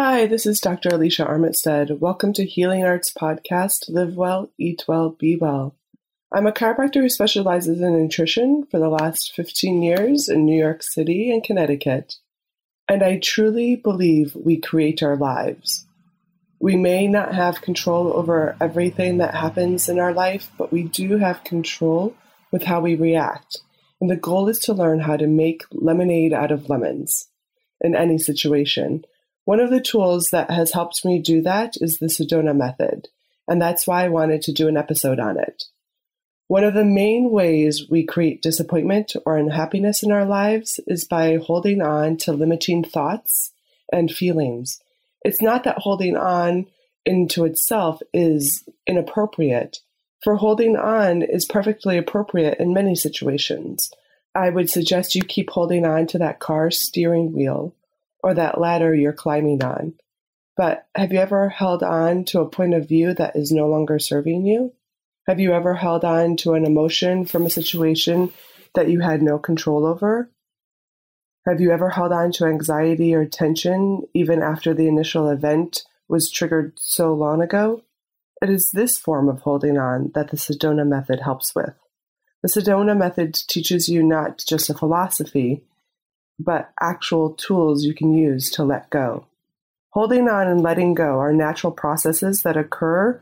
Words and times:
Hi, 0.00 0.26
this 0.26 0.46
is 0.46 0.60
Dr. 0.60 0.90
Alicia 0.90 1.24
Armitstead. 1.24 1.98
Welcome 1.98 2.32
to 2.34 2.44
Healing 2.44 2.84
Arts 2.84 3.12
Podcast 3.12 3.86
Live 3.88 4.14
Well, 4.14 4.48
Eat 4.56 4.84
Well, 4.86 5.10
Be 5.10 5.34
Well. 5.34 5.74
I'm 6.32 6.46
a 6.46 6.52
chiropractor 6.52 7.00
who 7.00 7.08
specializes 7.08 7.80
in 7.80 8.00
nutrition 8.00 8.64
for 8.70 8.78
the 8.78 8.90
last 8.90 9.34
15 9.34 9.82
years 9.82 10.28
in 10.28 10.44
New 10.44 10.56
York 10.56 10.84
City 10.84 11.32
and 11.32 11.42
Connecticut. 11.42 12.14
And 12.88 13.02
I 13.02 13.18
truly 13.18 13.74
believe 13.74 14.36
we 14.36 14.60
create 14.60 15.02
our 15.02 15.16
lives. 15.16 15.84
We 16.60 16.76
may 16.76 17.08
not 17.08 17.34
have 17.34 17.60
control 17.60 18.12
over 18.12 18.56
everything 18.60 19.18
that 19.18 19.34
happens 19.34 19.88
in 19.88 19.98
our 19.98 20.12
life, 20.12 20.48
but 20.56 20.70
we 20.70 20.84
do 20.84 21.18
have 21.18 21.42
control 21.42 22.14
with 22.52 22.62
how 22.62 22.80
we 22.80 22.94
react. 22.94 23.62
And 24.00 24.08
the 24.08 24.14
goal 24.14 24.48
is 24.48 24.60
to 24.60 24.72
learn 24.72 25.00
how 25.00 25.16
to 25.16 25.26
make 25.26 25.64
lemonade 25.72 26.32
out 26.32 26.52
of 26.52 26.68
lemons 26.68 27.26
in 27.80 27.96
any 27.96 28.18
situation. 28.18 29.04
One 29.48 29.60
of 29.60 29.70
the 29.70 29.80
tools 29.80 30.28
that 30.28 30.50
has 30.50 30.72
helped 30.72 31.06
me 31.06 31.20
do 31.20 31.40
that 31.40 31.76
is 31.80 31.96
the 31.96 32.08
Sedona 32.08 32.54
method, 32.54 33.08
and 33.48 33.62
that's 33.62 33.86
why 33.86 34.04
I 34.04 34.10
wanted 34.10 34.42
to 34.42 34.52
do 34.52 34.68
an 34.68 34.76
episode 34.76 35.18
on 35.18 35.40
it. 35.40 35.64
One 36.48 36.64
of 36.64 36.74
the 36.74 36.84
main 36.84 37.30
ways 37.30 37.88
we 37.88 38.04
create 38.04 38.42
disappointment 38.42 39.16
or 39.24 39.38
unhappiness 39.38 40.02
in 40.02 40.12
our 40.12 40.26
lives 40.26 40.80
is 40.86 41.06
by 41.06 41.38
holding 41.38 41.80
on 41.80 42.18
to 42.18 42.32
limiting 42.34 42.84
thoughts 42.84 43.54
and 43.90 44.10
feelings. 44.10 44.82
It's 45.22 45.40
not 45.40 45.64
that 45.64 45.78
holding 45.78 46.14
on 46.14 46.66
into 47.06 47.46
itself 47.46 48.02
is 48.12 48.68
inappropriate, 48.86 49.78
for 50.22 50.36
holding 50.36 50.76
on 50.76 51.22
is 51.22 51.46
perfectly 51.46 51.96
appropriate 51.96 52.60
in 52.60 52.74
many 52.74 52.94
situations. 52.94 53.90
I 54.34 54.50
would 54.50 54.68
suggest 54.68 55.14
you 55.14 55.22
keep 55.22 55.48
holding 55.48 55.86
on 55.86 56.06
to 56.08 56.18
that 56.18 56.38
car 56.38 56.70
steering 56.70 57.32
wheel 57.32 57.72
or 58.22 58.34
that 58.34 58.60
ladder 58.60 58.94
you're 58.94 59.12
climbing 59.12 59.62
on. 59.62 59.94
But 60.56 60.86
have 60.94 61.12
you 61.12 61.20
ever 61.20 61.48
held 61.48 61.82
on 61.82 62.24
to 62.26 62.40
a 62.40 62.48
point 62.48 62.74
of 62.74 62.88
view 62.88 63.14
that 63.14 63.36
is 63.36 63.52
no 63.52 63.68
longer 63.68 63.98
serving 63.98 64.44
you? 64.44 64.72
Have 65.28 65.38
you 65.38 65.52
ever 65.52 65.74
held 65.74 66.04
on 66.04 66.36
to 66.38 66.54
an 66.54 66.64
emotion 66.64 67.26
from 67.26 67.46
a 67.46 67.50
situation 67.50 68.32
that 68.74 68.88
you 68.88 69.00
had 69.00 69.22
no 69.22 69.38
control 69.38 69.86
over? 69.86 70.30
Have 71.46 71.60
you 71.60 71.70
ever 71.70 71.90
held 71.90 72.12
on 72.12 72.32
to 72.32 72.46
anxiety 72.46 73.14
or 73.14 73.24
tension 73.24 74.02
even 74.14 74.42
after 74.42 74.74
the 74.74 74.88
initial 74.88 75.28
event 75.28 75.84
was 76.08 76.30
triggered 76.30 76.72
so 76.76 77.14
long 77.14 77.40
ago? 77.40 77.82
It 78.42 78.50
is 78.50 78.70
this 78.72 78.98
form 78.98 79.28
of 79.28 79.40
holding 79.40 79.78
on 79.78 80.12
that 80.14 80.30
the 80.30 80.36
Sedona 80.36 80.86
method 80.86 81.20
helps 81.20 81.54
with. 81.54 81.74
The 82.42 82.48
Sedona 82.48 82.96
method 82.96 83.34
teaches 83.34 83.88
you 83.88 84.02
not 84.02 84.42
just 84.46 84.70
a 84.70 84.74
philosophy, 84.74 85.62
but 86.38 86.70
actual 86.80 87.34
tools 87.34 87.84
you 87.84 87.94
can 87.94 88.12
use 88.12 88.50
to 88.50 88.64
let 88.64 88.90
go. 88.90 89.26
Holding 89.90 90.28
on 90.28 90.46
and 90.46 90.62
letting 90.62 90.94
go 90.94 91.18
are 91.18 91.32
natural 91.32 91.72
processes 91.72 92.42
that 92.42 92.56
occur 92.56 93.20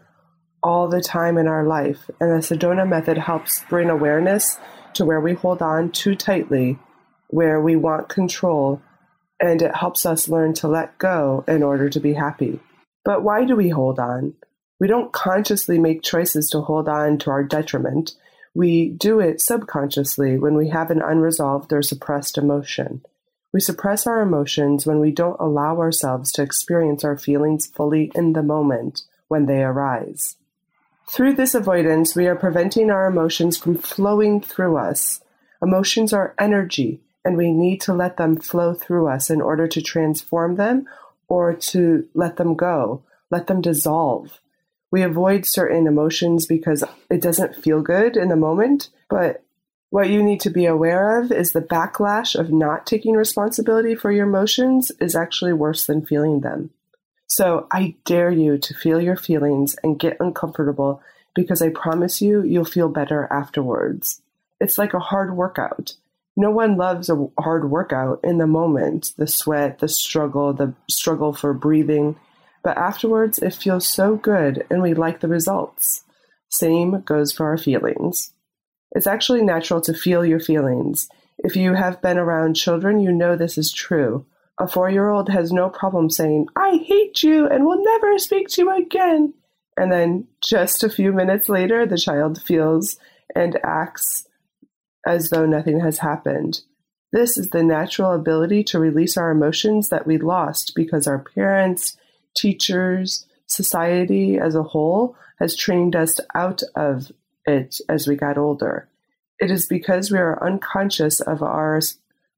all 0.62 0.88
the 0.88 1.00
time 1.00 1.38
in 1.38 1.46
our 1.46 1.64
life, 1.64 2.10
and 2.20 2.30
the 2.30 2.46
Sedona 2.46 2.86
method 2.88 3.18
helps 3.18 3.62
bring 3.68 3.88
awareness 3.88 4.58
to 4.94 5.04
where 5.04 5.20
we 5.20 5.34
hold 5.34 5.62
on 5.62 5.90
too 5.92 6.14
tightly, 6.14 6.78
where 7.28 7.60
we 7.60 7.76
want 7.76 8.08
control, 8.08 8.82
and 9.38 9.62
it 9.62 9.74
helps 9.76 10.04
us 10.04 10.28
learn 10.28 10.54
to 10.54 10.68
let 10.68 10.98
go 10.98 11.44
in 11.46 11.62
order 11.62 11.88
to 11.88 12.00
be 12.00 12.14
happy. 12.14 12.58
But 13.04 13.22
why 13.22 13.44
do 13.44 13.54
we 13.54 13.68
hold 13.68 14.00
on? 14.00 14.34
We 14.80 14.88
don't 14.88 15.12
consciously 15.12 15.78
make 15.78 16.02
choices 16.02 16.50
to 16.50 16.60
hold 16.60 16.88
on 16.88 17.18
to 17.18 17.30
our 17.30 17.44
detriment. 17.44 18.12
We 18.56 18.88
do 18.88 19.20
it 19.20 19.42
subconsciously 19.42 20.38
when 20.38 20.54
we 20.54 20.70
have 20.70 20.90
an 20.90 21.02
unresolved 21.02 21.74
or 21.74 21.82
suppressed 21.82 22.38
emotion. 22.38 23.04
We 23.52 23.60
suppress 23.60 24.06
our 24.06 24.22
emotions 24.22 24.86
when 24.86 24.98
we 24.98 25.10
don't 25.10 25.38
allow 25.38 25.78
ourselves 25.78 26.32
to 26.32 26.42
experience 26.42 27.04
our 27.04 27.18
feelings 27.18 27.66
fully 27.66 28.10
in 28.14 28.32
the 28.32 28.42
moment 28.42 29.02
when 29.28 29.44
they 29.44 29.62
arise. 29.62 30.38
Through 31.10 31.34
this 31.34 31.54
avoidance, 31.54 32.16
we 32.16 32.28
are 32.28 32.34
preventing 32.34 32.90
our 32.90 33.06
emotions 33.06 33.58
from 33.58 33.76
flowing 33.76 34.40
through 34.40 34.78
us. 34.78 35.20
Emotions 35.60 36.14
are 36.14 36.34
energy, 36.38 37.02
and 37.26 37.36
we 37.36 37.52
need 37.52 37.82
to 37.82 37.92
let 37.92 38.16
them 38.16 38.36
flow 38.36 38.72
through 38.72 39.06
us 39.06 39.28
in 39.28 39.42
order 39.42 39.68
to 39.68 39.82
transform 39.82 40.56
them 40.56 40.86
or 41.28 41.52
to 41.52 42.08
let 42.14 42.36
them 42.36 42.54
go, 42.54 43.02
let 43.30 43.48
them 43.48 43.60
dissolve. 43.60 44.40
We 44.90 45.02
avoid 45.02 45.46
certain 45.46 45.86
emotions 45.86 46.46
because 46.46 46.84
it 47.10 47.20
doesn't 47.20 47.56
feel 47.56 47.82
good 47.82 48.16
in 48.16 48.28
the 48.28 48.36
moment, 48.36 48.90
but 49.08 49.42
what 49.90 50.10
you 50.10 50.22
need 50.22 50.40
to 50.40 50.50
be 50.50 50.66
aware 50.66 51.20
of 51.20 51.30
is 51.30 51.52
the 51.52 51.60
backlash 51.60 52.38
of 52.38 52.52
not 52.52 52.86
taking 52.86 53.14
responsibility 53.14 53.94
for 53.94 54.10
your 54.10 54.26
emotions 54.26 54.92
is 55.00 55.14
actually 55.14 55.52
worse 55.52 55.86
than 55.86 56.04
feeling 56.04 56.40
them. 56.40 56.70
So 57.26 57.66
I 57.72 57.96
dare 58.04 58.30
you 58.30 58.58
to 58.58 58.74
feel 58.74 59.00
your 59.00 59.16
feelings 59.16 59.76
and 59.82 59.98
get 59.98 60.16
uncomfortable 60.20 61.02
because 61.34 61.60
I 61.60 61.70
promise 61.70 62.22
you, 62.22 62.42
you'll 62.42 62.64
feel 62.64 62.88
better 62.88 63.28
afterwards. 63.30 64.22
It's 64.60 64.78
like 64.78 64.94
a 64.94 64.98
hard 64.98 65.36
workout. 65.36 65.94
No 66.36 66.50
one 66.50 66.76
loves 66.76 67.08
a 67.08 67.28
hard 67.38 67.70
workout 67.70 68.20
in 68.22 68.38
the 68.38 68.46
moment, 68.46 69.12
the 69.16 69.26
sweat, 69.26 69.78
the 69.78 69.88
struggle, 69.88 70.52
the 70.52 70.74
struggle 70.88 71.32
for 71.32 71.54
breathing. 71.54 72.16
But 72.66 72.78
afterwards, 72.78 73.38
it 73.38 73.54
feels 73.54 73.86
so 73.86 74.16
good 74.16 74.66
and 74.68 74.82
we 74.82 74.92
like 74.92 75.20
the 75.20 75.28
results. 75.28 76.02
Same 76.48 77.00
goes 77.02 77.30
for 77.30 77.46
our 77.46 77.56
feelings. 77.56 78.32
It's 78.90 79.06
actually 79.06 79.44
natural 79.44 79.80
to 79.82 79.94
feel 79.94 80.26
your 80.26 80.40
feelings. 80.40 81.08
If 81.38 81.54
you 81.54 81.74
have 81.74 82.02
been 82.02 82.18
around 82.18 82.54
children, 82.54 82.98
you 82.98 83.12
know 83.12 83.36
this 83.36 83.56
is 83.56 83.72
true. 83.72 84.26
A 84.58 84.66
four 84.66 84.90
year 84.90 85.10
old 85.10 85.28
has 85.28 85.52
no 85.52 85.70
problem 85.70 86.10
saying, 86.10 86.48
I 86.56 86.78
hate 86.84 87.22
you 87.22 87.46
and 87.46 87.64
will 87.64 87.80
never 87.84 88.18
speak 88.18 88.48
to 88.48 88.62
you 88.62 88.76
again. 88.76 89.32
And 89.76 89.92
then 89.92 90.26
just 90.42 90.82
a 90.82 90.90
few 90.90 91.12
minutes 91.12 91.48
later, 91.48 91.86
the 91.86 91.96
child 91.96 92.42
feels 92.42 92.96
and 93.32 93.60
acts 93.62 94.26
as 95.06 95.30
though 95.30 95.46
nothing 95.46 95.78
has 95.78 95.98
happened. 95.98 96.62
This 97.12 97.38
is 97.38 97.50
the 97.50 97.62
natural 97.62 98.10
ability 98.10 98.64
to 98.64 98.80
release 98.80 99.16
our 99.16 99.30
emotions 99.30 99.90
that 99.90 100.04
we 100.04 100.18
lost 100.18 100.72
because 100.74 101.06
our 101.06 101.20
parents, 101.20 101.96
teachers, 102.36 103.26
society 103.46 104.38
as 104.38 104.54
a 104.54 104.62
whole 104.62 105.16
has 105.38 105.56
trained 105.56 105.94
us 105.94 106.20
out 106.34 106.62
of 106.74 107.12
it 107.46 107.78
as 107.88 108.06
we 108.06 108.16
got 108.16 108.38
older. 108.38 108.88
It 109.38 109.50
is 109.50 109.66
because 109.66 110.10
we 110.10 110.18
are 110.18 110.42
unconscious 110.42 111.20
of 111.20 111.42
our 111.42 111.80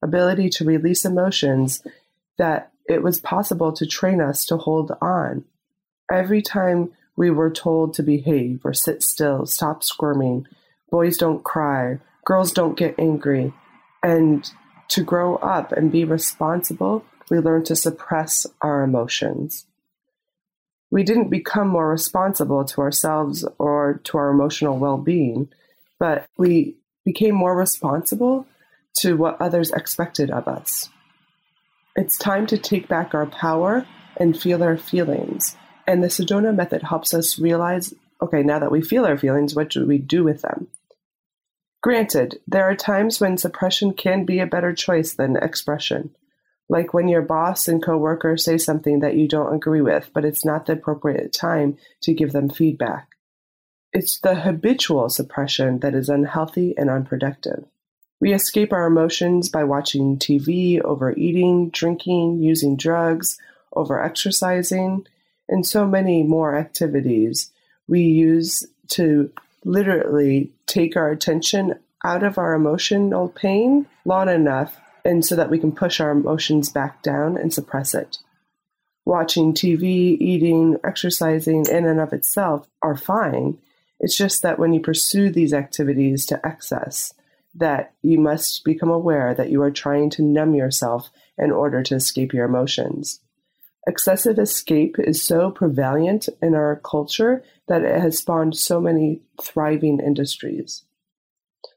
ability 0.02 0.50
to 0.50 0.64
release 0.64 1.04
emotions 1.04 1.82
that 2.38 2.72
it 2.88 3.02
was 3.02 3.20
possible 3.20 3.72
to 3.72 3.86
train 3.86 4.20
us 4.20 4.44
to 4.46 4.56
hold 4.56 4.92
on. 5.00 5.44
Every 6.10 6.42
time 6.42 6.90
we 7.16 7.30
were 7.30 7.50
told 7.50 7.94
to 7.94 8.02
behave 8.02 8.64
or 8.64 8.72
sit 8.72 9.02
still, 9.02 9.46
stop 9.46 9.82
squirming, 9.82 10.46
boys 10.90 11.16
don't 11.16 11.44
cry, 11.44 11.98
girls 12.24 12.52
don't 12.52 12.78
get 12.78 12.94
angry, 12.98 13.52
and 14.02 14.50
to 14.88 15.02
grow 15.02 15.36
up 15.36 15.72
and 15.72 15.92
be 15.92 16.04
responsible, 16.04 17.04
we 17.30 17.38
learn 17.38 17.64
to 17.64 17.76
suppress 17.76 18.46
our 18.62 18.82
emotions. 18.82 19.66
We 20.90 21.02
didn't 21.02 21.28
become 21.28 21.68
more 21.68 21.88
responsible 21.88 22.64
to 22.64 22.80
ourselves 22.80 23.46
or 23.58 24.00
to 24.04 24.18
our 24.18 24.30
emotional 24.30 24.78
well 24.78 24.98
being, 24.98 25.48
but 25.98 26.26
we 26.38 26.76
became 27.04 27.34
more 27.34 27.56
responsible 27.56 28.46
to 28.98 29.14
what 29.14 29.40
others 29.40 29.70
expected 29.70 30.30
of 30.30 30.48
us. 30.48 30.88
It's 31.96 32.16
time 32.16 32.46
to 32.46 32.58
take 32.58 32.88
back 32.88 33.14
our 33.14 33.26
power 33.26 33.86
and 34.16 34.38
feel 34.38 34.62
our 34.62 34.76
feelings. 34.76 35.56
And 35.86 36.02
the 36.02 36.08
Sedona 36.08 36.54
method 36.54 36.82
helps 36.82 37.14
us 37.14 37.38
realize 37.38 37.94
okay, 38.20 38.42
now 38.42 38.58
that 38.58 38.72
we 38.72 38.82
feel 38.82 39.06
our 39.06 39.16
feelings, 39.16 39.54
what 39.54 39.70
do 39.70 39.86
we 39.86 39.98
do 39.98 40.24
with 40.24 40.42
them? 40.42 40.66
Granted, 41.82 42.40
there 42.48 42.64
are 42.64 42.74
times 42.74 43.20
when 43.20 43.38
suppression 43.38 43.92
can 43.92 44.24
be 44.24 44.40
a 44.40 44.46
better 44.46 44.74
choice 44.74 45.12
than 45.12 45.36
expression. 45.36 46.10
Like 46.68 46.92
when 46.92 47.08
your 47.08 47.22
boss 47.22 47.66
and 47.68 47.82
coworker 47.82 48.36
say 48.36 48.58
something 48.58 49.00
that 49.00 49.16
you 49.16 49.26
don't 49.26 49.54
agree 49.54 49.80
with, 49.80 50.10
but 50.12 50.24
it's 50.24 50.44
not 50.44 50.66
the 50.66 50.74
appropriate 50.74 51.32
time 51.32 51.78
to 52.02 52.12
give 52.12 52.32
them 52.32 52.50
feedback. 52.50 53.08
It's 53.92 54.20
the 54.20 54.34
habitual 54.34 55.08
suppression 55.08 55.78
that 55.80 55.94
is 55.94 56.10
unhealthy 56.10 56.74
and 56.76 56.90
unproductive. 56.90 57.64
We 58.20 58.34
escape 58.34 58.72
our 58.72 58.86
emotions 58.86 59.48
by 59.48 59.64
watching 59.64 60.18
TV, 60.18 60.82
overeating, 60.82 61.70
drinking, 61.70 62.42
using 62.42 62.76
drugs, 62.76 63.38
overexercising, 63.74 65.06
and 65.48 65.66
so 65.66 65.86
many 65.86 66.22
more 66.22 66.56
activities 66.56 67.50
we 67.86 68.02
use 68.02 68.66
to 68.88 69.30
literally 69.64 70.52
take 70.66 70.96
our 70.96 71.10
attention 71.10 71.78
out 72.04 72.22
of 72.22 72.38
our 72.38 72.54
emotional 72.54 73.28
pain 73.28 73.86
long 74.04 74.28
enough 74.28 74.78
and 75.08 75.24
so 75.24 75.34
that 75.34 75.48
we 75.48 75.58
can 75.58 75.72
push 75.72 76.00
our 76.00 76.10
emotions 76.10 76.68
back 76.68 77.02
down 77.02 77.38
and 77.38 77.52
suppress 77.52 77.94
it. 77.94 78.18
Watching 79.06 79.54
TV, 79.54 80.18
eating, 80.20 80.76
exercising 80.84 81.64
in 81.70 81.86
and 81.86 81.98
of 81.98 82.12
itself 82.12 82.68
are 82.82 82.94
fine. 82.94 83.56
It's 84.00 84.18
just 84.18 84.42
that 84.42 84.58
when 84.58 84.74
you 84.74 84.80
pursue 84.80 85.30
these 85.30 85.54
activities 85.54 86.26
to 86.26 86.38
excess, 86.46 87.14
that 87.54 87.94
you 88.02 88.20
must 88.20 88.64
become 88.64 88.90
aware 88.90 89.34
that 89.34 89.50
you 89.50 89.62
are 89.62 89.70
trying 89.70 90.10
to 90.10 90.22
numb 90.22 90.54
yourself 90.54 91.10
in 91.38 91.52
order 91.52 91.82
to 91.84 91.94
escape 91.94 92.34
your 92.34 92.44
emotions. 92.44 93.20
Excessive 93.86 94.38
escape 94.38 94.96
is 94.98 95.22
so 95.22 95.50
prevalent 95.50 96.28
in 96.42 96.54
our 96.54 96.82
culture 96.84 97.42
that 97.66 97.82
it 97.82 97.98
has 97.98 98.18
spawned 98.18 98.58
so 98.58 98.78
many 98.78 99.22
thriving 99.40 100.00
industries. 100.00 100.84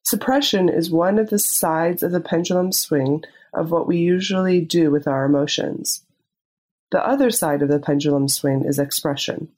Suppression 0.04 0.68
is 0.68 0.90
one 0.90 1.20
of 1.20 1.30
the 1.30 1.40
sides 1.40 2.04
of 2.04 2.12
the 2.12 2.20
pendulum 2.20 2.72
swing 2.72 3.24
of 3.54 3.72
what 3.72 3.88
we 3.88 3.98
usually 3.98 4.62
do 4.62 4.92
with 4.92 5.08
our 5.08 5.26
emotions. 5.26 6.04
The 6.92 7.06
other 7.06 7.32
side 7.32 7.62
of 7.62 7.70
the 7.70 7.80
pendulum 7.80 8.28
swing 8.28 8.66
is 8.66 8.80
expression. 8.80 9.50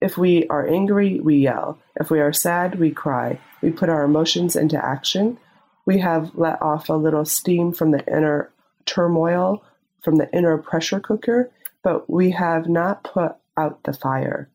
If 0.00 0.16
we 0.16 0.46
are 0.48 0.66
angry, 0.66 1.20
we 1.20 1.36
yell. 1.36 1.78
If 1.96 2.10
we 2.10 2.20
are 2.20 2.32
sad, 2.32 2.78
we 2.78 2.90
cry. 2.90 3.40
We 3.62 3.70
put 3.70 3.88
our 3.88 4.04
emotions 4.04 4.56
into 4.56 4.82
action. 4.82 5.38
We 5.86 5.98
have 5.98 6.34
let 6.34 6.60
off 6.62 6.88
a 6.88 6.94
little 6.94 7.24
steam 7.24 7.72
from 7.72 7.90
the 7.90 8.06
inner 8.06 8.50
turmoil, 8.86 9.62
from 10.02 10.16
the 10.16 10.32
inner 10.32 10.56
pressure 10.58 11.00
cooker, 11.00 11.50
but 11.82 12.08
we 12.08 12.30
have 12.30 12.68
not 12.68 13.04
put 13.04 13.36
out 13.56 13.82
the 13.84 13.92
fire. 13.92 14.48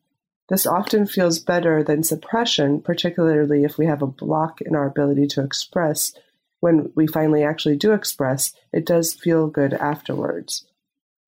This 0.48 0.66
often 0.66 1.06
feels 1.06 1.38
better 1.38 1.82
than 1.82 2.02
suppression, 2.02 2.80
particularly 2.82 3.64
if 3.64 3.78
we 3.78 3.86
have 3.86 4.02
a 4.02 4.06
block 4.06 4.60
in 4.60 4.74
our 4.74 4.86
ability 4.86 5.26
to 5.28 5.42
express. 5.42 6.12
When 6.60 6.92
we 6.94 7.06
finally 7.06 7.42
actually 7.42 7.76
do 7.76 7.92
express, 7.92 8.52
it 8.72 8.84
does 8.84 9.14
feel 9.14 9.46
good 9.46 9.72
afterwards. 9.72 10.66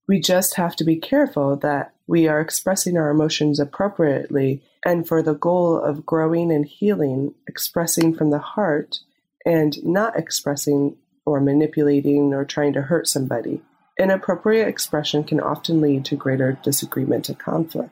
We 0.06 0.20
just 0.20 0.54
have 0.56 0.76
to 0.76 0.84
be 0.84 0.96
careful 0.96 1.56
that 1.56 1.94
we 2.06 2.28
are 2.28 2.40
expressing 2.40 2.96
our 2.96 3.10
emotions 3.10 3.58
appropriately 3.58 4.62
and 4.84 5.08
for 5.08 5.22
the 5.22 5.34
goal 5.34 5.80
of 5.80 6.06
growing 6.06 6.52
and 6.52 6.64
healing, 6.64 7.34
expressing 7.48 8.14
from 8.14 8.30
the 8.30 8.38
heart 8.38 9.00
and 9.44 9.82
not 9.82 10.16
expressing 10.16 10.96
or 11.24 11.40
manipulating 11.40 12.32
or 12.32 12.44
trying 12.44 12.72
to 12.74 12.82
hurt 12.82 13.08
somebody. 13.08 13.62
Inappropriate 13.98 14.68
expression 14.68 15.24
can 15.24 15.40
often 15.40 15.80
lead 15.80 16.04
to 16.04 16.16
greater 16.16 16.58
disagreement 16.62 17.28
and 17.28 17.38
conflict. 17.38 17.90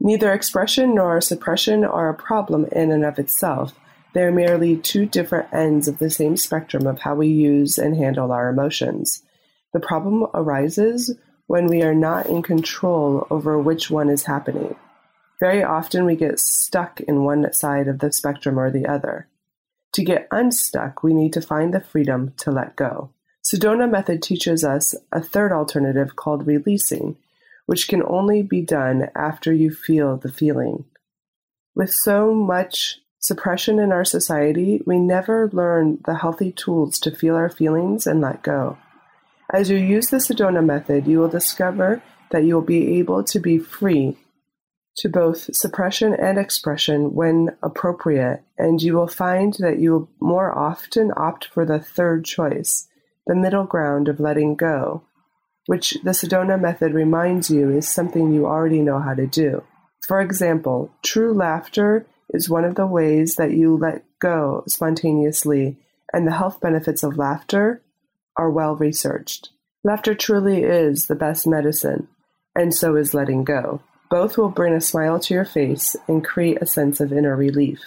Neither 0.00 0.32
expression 0.32 0.94
nor 0.94 1.20
suppression 1.20 1.84
are 1.84 2.08
a 2.08 2.14
problem 2.14 2.64
in 2.72 2.90
and 2.90 3.04
of 3.04 3.18
itself. 3.18 3.74
They 4.14 4.22
are 4.22 4.32
merely 4.32 4.76
two 4.76 5.04
different 5.04 5.52
ends 5.52 5.86
of 5.88 5.98
the 5.98 6.10
same 6.10 6.36
spectrum 6.36 6.86
of 6.86 7.00
how 7.00 7.14
we 7.14 7.28
use 7.28 7.76
and 7.76 7.94
handle 7.94 8.32
our 8.32 8.48
emotions. 8.48 9.22
The 9.72 9.80
problem 9.80 10.26
arises 10.32 11.14
when 11.46 11.66
we 11.66 11.82
are 11.82 11.94
not 11.94 12.26
in 12.26 12.42
control 12.42 13.26
over 13.30 13.58
which 13.58 13.90
one 13.90 14.08
is 14.08 14.24
happening. 14.24 14.74
Very 15.38 15.62
often 15.62 16.04
we 16.04 16.16
get 16.16 16.38
stuck 16.38 17.00
in 17.00 17.24
one 17.24 17.52
side 17.52 17.86
of 17.86 17.98
the 17.98 18.12
spectrum 18.12 18.58
or 18.58 18.70
the 18.70 18.86
other. 18.86 19.28
To 19.94 20.04
get 20.04 20.28
unstuck, 20.30 21.02
we 21.02 21.12
need 21.12 21.32
to 21.34 21.42
find 21.42 21.74
the 21.74 21.80
freedom 21.80 22.32
to 22.38 22.50
let 22.50 22.76
go. 22.76 23.10
Sedona 23.44 23.90
method 23.90 24.22
teaches 24.22 24.64
us 24.64 24.94
a 25.12 25.20
third 25.20 25.52
alternative 25.52 26.14
called 26.14 26.46
releasing, 26.46 27.16
which 27.70 27.86
can 27.86 28.02
only 28.02 28.42
be 28.42 28.60
done 28.60 29.08
after 29.14 29.52
you 29.52 29.70
feel 29.70 30.16
the 30.16 30.32
feeling. 30.32 30.84
With 31.72 31.92
so 32.02 32.34
much 32.34 32.98
suppression 33.20 33.78
in 33.78 33.92
our 33.92 34.04
society, 34.04 34.82
we 34.86 34.98
never 34.98 35.48
learn 35.52 36.00
the 36.04 36.16
healthy 36.16 36.50
tools 36.50 36.98
to 36.98 37.14
feel 37.14 37.36
our 37.36 37.48
feelings 37.48 38.08
and 38.08 38.20
let 38.20 38.42
go. 38.42 38.76
As 39.54 39.70
you 39.70 39.76
use 39.76 40.08
the 40.08 40.16
Sedona 40.16 40.66
method, 40.66 41.06
you 41.06 41.20
will 41.20 41.28
discover 41.28 42.02
that 42.32 42.42
you 42.42 42.56
will 42.56 42.62
be 42.76 42.98
able 42.98 43.22
to 43.22 43.38
be 43.38 43.58
free 43.58 44.16
to 44.96 45.08
both 45.08 45.54
suppression 45.54 46.12
and 46.12 46.40
expression 46.40 47.14
when 47.14 47.56
appropriate, 47.62 48.42
and 48.58 48.82
you 48.82 48.94
will 48.94 49.06
find 49.06 49.54
that 49.60 49.78
you 49.78 49.92
will 49.92 50.10
more 50.18 50.50
often 50.58 51.12
opt 51.16 51.44
for 51.44 51.64
the 51.64 51.78
third 51.78 52.24
choice, 52.24 52.88
the 53.28 53.36
middle 53.36 53.62
ground 53.62 54.08
of 54.08 54.18
letting 54.18 54.56
go, 54.56 55.04
which 55.70 55.96
the 56.02 56.10
Sedona 56.10 56.60
method 56.60 56.92
reminds 56.92 57.48
you 57.48 57.70
is 57.70 57.88
something 57.88 58.32
you 58.32 58.44
already 58.44 58.80
know 58.80 58.98
how 58.98 59.14
to 59.14 59.24
do. 59.24 59.62
For 60.00 60.20
example, 60.20 60.90
true 61.00 61.32
laughter 61.32 62.06
is 62.30 62.50
one 62.50 62.64
of 62.64 62.74
the 62.74 62.88
ways 62.88 63.36
that 63.36 63.52
you 63.52 63.76
let 63.76 64.02
go 64.18 64.64
spontaneously, 64.66 65.76
and 66.12 66.26
the 66.26 66.32
health 66.32 66.60
benefits 66.60 67.04
of 67.04 67.16
laughter 67.16 67.82
are 68.36 68.50
well 68.50 68.74
researched. 68.74 69.50
Laughter 69.84 70.12
truly 70.12 70.64
is 70.64 71.06
the 71.06 71.14
best 71.14 71.46
medicine, 71.46 72.08
and 72.56 72.74
so 72.74 72.96
is 72.96 73.14
letting 73.14 73.44
go. 73.44 73.80
Both 74.10 74.36
will 74.36 74.50
bring 74.50 74.74
a 74.74 74.80
smile 74.80 75.20
to 75.20 75.34
your 75.34 75.44
face 75.44 75.94
and 76.08 76.24
create 76.24 76.60
a 76.60 76.66
sense 76.66 76.98
of 76.98 77.12
inner 77.12 77.36
relief. 77.36 77.78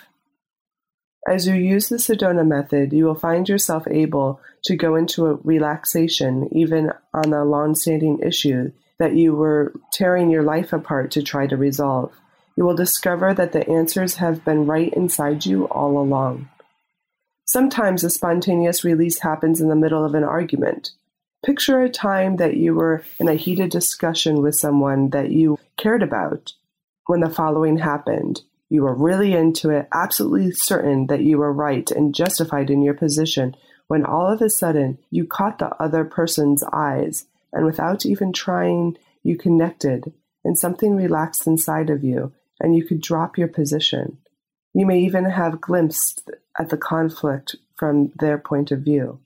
As 1.28 1.48
you 1.48 1.54
use 1.56 1.88
the 1.88 1.96
Sedona 1.96 2.46
method, 2.46 2.92
you 2.92 3.06
will 3.06 3.16
find 3.16 3.48
yourself 3.48 3.88
able 3.90 4.42
to 4.66 4.76
go 4.76 4.96
into 4.96 5.26
a 5.26 5.36
relaxation 5.36 6.50
even 6.52 6.92
on 7.14 7.34
a 7.34 7.46
long-standing 7.46 8.20
issue 8.20 8.72
that 9.00 9.16
you 9.16 9.34
were 9.34 9.74
tearing 9.94 10.30
your 10.30 10.44
life 10.44 10.74
apart 10.74 11.12
to 11.12 11.24
try 11.24 11.48
to 11.48 11.56
resolve. 11.56 12.12
You 12.58 12.66
will 12.66 12.76
discover 12.76 13.34
that 13.34 13.54
the 13.54 13.68
answers 13.70 14.16
have 14.16 14.44
been 14.44 14.66
right 14.66 14.94
inside 14.94 15.46
you 15.46 15.66
all 15.66 15.98
along. 15.98 16.50
Sometimes 17.46 18.04
a 18.04 18.10
spontaneous 18.10 18.84
release 18.84 19.20
happens 19.20 19.62
in 19.62 19.70
the 19.70 19.76
middle 19.76 20.06
of 20.06 20.16
an 20.16 20.24
argument. 20.24 20.92
Picture 21.46 21.82
a 21.82 21.90
time 21.90 22.38
that 22.38 22.58
you 22.58 22.74
were 22.74 23.04
in 23.20 23.28
a 23.28 23.36
heated 23.36 23.70
discussion 23.70 24.42
with 24.42 24.56
someone 24.56 25.10
that 25.10 25.32
you 25.32 25.58
cared 25.78 26.04
about 26.04 26.54
when 27.08 27.20
the 27.20 27.30
following 27.30 27.78
happened. 27.78 28.42
You 28.74 28.82
were 28.82 28.96
really 28.96 29.34
into 29.34 29.70
it, 29.70 29.88
absolutely 29.94 30.50
certain 30.50 31.06
that 31.06 31.22
you 31.22 31.38
were 31.38 31.54
right 31.54 31.92
and 31.92 32.16
justified 32.16 32.72
in 32.72 32.82
your 32.82 32.96
position, 32.96 33.56
when 33.86 34.04
all 34.04 34.34
of 34.34 34.42
a 34.42 34.50
sudden 34.50 34.98
you 35.12 35.28
caught 35.28 35.60
the 35.60 35.76
other 35.80 36.04
person's 36.04 36.64
eyes, 36.74 37.28
and 37.52 37.68
without 37.68 38.04
even 38.04 38.34
trying, 38.34 38.98
you 39.22 39.38
connected, 39.38 40.12
and 40.44 40.58
something 40.58 40.96
relaxed 40.96 41.46
inside 41.46 41.92
of 41.92 42.04
you, 42.04 42.34
and 42.60 42.76
you 42.76 42.84
could 42.84 43.00
drop 43.00 43.38
your 43.38 43.48
position. 43.48 44.18
You 44.74 44.88
may 44.88 45.02
even 45.02 45.26
have 45.26 45.62
glimpsed 45.62 46.32
at 46.60 46.70
the 46.70 46.78
conflict 46.78 47.56
from 47.76 48.12
their 48.16 48.40
point 48.40 48.72
of 48.72 48.80
view. 48.80 49.20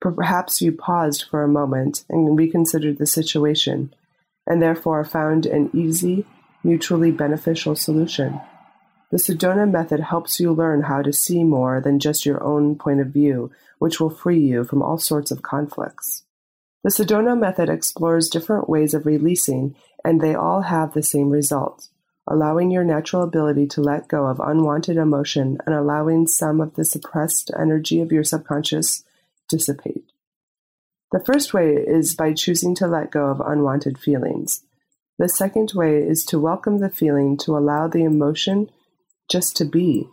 Perhaps 0.00 0.60
you 0.60 0.72
paused 0.72 1.26
for 1.30 1.44
a 1.44 1.48
moment 1.48 2.04
and 2.10 2.36
reconsidered 2.36 2.98
the 2.98 3.06
situation, 3.06 3.94
and 4.48 4.60
therefore 4.60 5.04
found 5.04 5.46
an 5.46 5.70
easy, 5.72 6.26
mutually 6.64 7.12
beneficial 7.12 7.76
solution. 7.76 8.40
The 9.14 9.20
Sedona 9.20 9.70
method 9.70 10.00
helps 10.00 10.40
you 10.40 10.52
learn 10.52 10.82
how 10.82 11.00
to 11.00 11.12
see 11.12 11.44
more 11.44 11.80
than 11.80 12.00
just 12.00 12.26
your 12.26 12.42
own 12.42 12.74
point 12.74 12.98
of 12.98 13.12
view, 13.12 13.52
which 13.78 14.00
will 14.00 14.10
free 14.10 14.40
you 14.40 14.64
from 14.64 14.82
all 14.82 14.98
sorts 14.98 15.30
of 15.30 15.40
conflicts. 15.40 16.24
The 16.82 16.90
Sedona 16.90 17.38
method 17.38 17.68
explores 17.68 18.28
different 18.28 18.68
ways 18.68 18.92
of 18.92 19.06
releasing, 19.06 19.76
and 20.04 20.20
they 20.20 20.34
all 20.34 20.62
have 20.62 20.94
the 20.94 21.02
same 21.04 21.30
result 21.30 21.90
allowing 22.26 22.72
your 22.72 22.82
natural 22.82 23.22
ability 23.22 23.68
to 23.68 23.80
let 23.80 24.08
go 24.08 24.26
of 24.26 24.40
unwanted 24.40 24.96
emotion 24.96 25.58
and 25.64 25.76
allowing 25.76 26.26
some 26.26 26.60
of 26.60 26.74
the 26.74 26.84
suppressed 26.84 27.52
energy 27.56 28.00
of 28.00 28.10
your 28.10 28.24
subconscious 28.24 29.04
dissipate. 29.48 30.10
The 31.12 31.22
first 31.24 31.54
way 31.54 31.74
is 31.74 32.16
by 32.16 32.32
choosing 32.32 32.74
to 32.76 32.88
let 32.88 33.12
go 33.12 33.26
of 33.26 33.40
unwanted 33.40 33.96
feelings. 33.96 34.64
The 35.18 35.28
second 35.28 35.70
way 35.72 35.98
is 35.98 36.24
to 36.24 36.40
welcome 36.40 36.78
the 36.78 36.90
feeling 36.90 37.36
to 37.44 37.56
allow 37.56 37.86
the 37.86 38.02
emotion 38.02 38.70
just 39.28 39.56
to 39.56 39.64
be. 39.64 40.08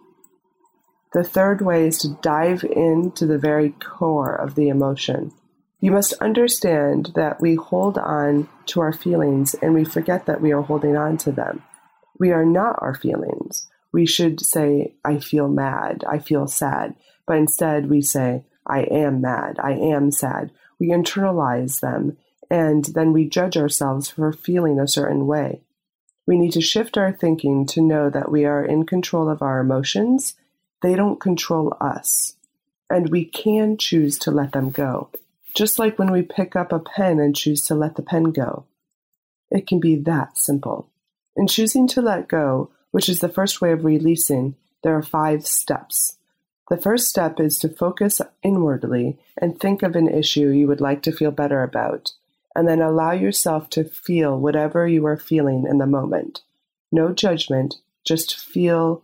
The 1.14 1.24
third 1.24 1.62
way 1.62 1.88
is 1.88 1.98
to 2.00 2.18
dive 2.22 2.64
into 2.64 3.26
the 3.26 3.38
very 3.38 3.72
core 3.72 4.34
of 4.34 4.56
the 4.56 4.70
emotion. 4.70 5.34
You 5.82 5.92
must 5.92 6.14
understand 6.14 7.12
that 7.16 7.42
we 7.42 7.56
hold 7.56 7.98
on 7.98 8.48
to 8.68 8.82
our 8.82 8.94
feelings 8.94 9.56
and 9.56 9.74
we 9.74 9.84
forget 9.84 10.26
that 10.28 10.40
we 10.40 10.52
are 10.52 10.62
holding 10.62 10.96
on 10.96 11.18
to 11.18 11.32
them. 11.32 11.64
We 12.20 12.32
are 12.32 12.46
not 12.46 12.78
our 12.80 12.94
feelings. 12.94 13.68
We 13.92 14.06
should 14.06 14.40
say, 14.40 14.94
I 15.04 15.18
feel 15.20 15.50
mad, 15.50 16.06
I 16.08 16.20
feel 16.20 16.48
sad, 16.48 16.96
but 17.26 17.38
instead 17.38 17.90
we 17.90 18.02
say, 18.02 18.46
I 18.66 18.82
am 18.84 19.22
mad, 19.22 19.58
I 19.60 19.72
am 19.74 20.12
sad. 20.12 20.52
We 20.80 20.90
internalize 20.90 21.80
them 21.82 22.18
and 22.50 22.86
then 22.86 23.12
we 23.12 23.28
judge 23.28 23.58
ourselves 23.58 24.10
for 24.10 24.32
feeling 24.32 24.80
a 24.80 24.88
certain 24.88 25.26
way. 25.26 25.62
We 26.32 26.38
need 26.38 26.54
to 26.54 26.62
shift 26.62 26.98
our 26.98 27.12
thinking 27.12 27.66
to 27.66 27.82
know 27.82 28.10
that 28.10 28.32
we 28.32 28.46
are 28.46 28.64
in 28.64 28.86
control 28.86 29.28
of 29.28 29.42
our 29.42 29.60
emotions. 29.60 30.36
They 30.82 30.96
don't 30.96 31.20
control 31.20 31.76
us. 31.82 32.38
And 32.90 33.10
we 33.10 33.26
can 33.26 33.76
choose 33.76 34.18
to 34.20 34.32
let 34.32 34.54
them 34.54 34.70
go. 34.70 35.10
Just 35.58 35.78
like 35.78 36.00
when 36.00 36.10
we 36.10 36.22
pick 36.22 36.56
up 36.56 36.72
a 36.72 36.80
pen 36.80 37.20
and 37.20 37.36
choose 37.36 37.66
to 37.66 37.76
let 37.76 37.98
the 37.98 38.02
pen 38.02 38.32
go. 38.32 38.64
It 39.50 39.68
can 39.68 39.82
be 39.82 39.98
that 39.98 40.38
simple. 40.38 40.90
In 41.36 41.48
choosing 41.48 41.86
to 41.90 42.02
let 42.02 42.30
go, 42.30 42.72
which 42.92 43.10
is 43.10 43.20
the 43.20 43.28
first 43.28 43.60
way 43.60 43.74
of 43.74 43.84
releasing, 43.84 44.56
there 44.84 44.96
are 44.96 45.04
five 45.04 45.46
steps. 45.46 46.18
The 46.70 46.78
first 46.78 47.10
step 47.10 47.42
is 47.42 47.58
to 47.58 47.68
focus 47.68 48.22
inwardly 48.42 49.20
and 49.42 49.60
think 49.60 49.84
of 49.84 49.98
an 49.98 50.08
issue 50.08 50.48
you 50.48 50.70
would 50.70 50.80
like 50.80 51.02
to 51.02 51.12
feel 51.12 51.32
better 51.32 51.62
about 51.62 52.14
and 52.56 52.68
then 52.68 52.82
allow 52.82 53.12
yourself 53.12 53.70
to 53.72 53.84
feel 53.84 54.40
whatever 54.40 54.88
you 54.88 55.06
are 55.06 55.18
feeling 55.18 55.66
in 55.70 55.78
the 55.78 55.86
moment. 55.86 56.42
No 56.92 57.14
judgment, 57.14 57.76
just 58.04 58.38
feel 58.38 59.04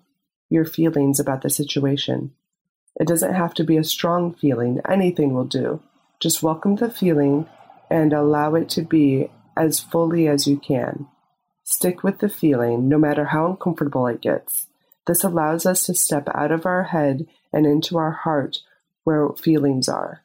your 0.50 0.66
feelings 0.66 1.20
about 1.20 1.42
the 1.42 1.50
situation. 1.50 2.34
It 3.00 3.08
doesn't 3.08 3.34
have 3.34 3.54
to 3.56 3.64
be 3.64 3.78
a 3.78 3.84
strong 3.84 4.34
feeling, 4.34 4.82
anything 4.88 5.34
will 5.34 5.46
do. 5.46 5.82
Just 6.20 6.42
welcome 6.42 6.76
the 6.76 6.90
feeling 6.90 7.48
and 7.90 8.12
allow 8.12 8.56
it 8.56 8.70
to 8.70 8.82
be 8.82 9.30
as 9.56 9.80
fully 9.80 10.28
as 10.28 10.48
you 10.48 10.58
can. 10.58 11.08
Stick 11.64 12.04
with 12.04 12.20
the 12.20 12.30
feeling, 12.30 12.90
no 12.90 12.98
matter 12.98 13.26
how 13.26 13.52
uncomfortable 13.52 14.08
it 14.08 14.22
gets. 14.22 14.68
This 15.06 15.24
allows 15.24 15.66
us 15.66 15.86
to 15.86 15.94
step 15.94 16.28
out 16.34 16.52
of 16.52 16.66
our 16.66 16.84
head 16.84 17.28
and 17.54 17.66
into 17.66 17.98
our 17.98 18.12
heart 18.12 18.60
where 19.04 19.30
feelings 19.30 19.88
are. 19.88 20.24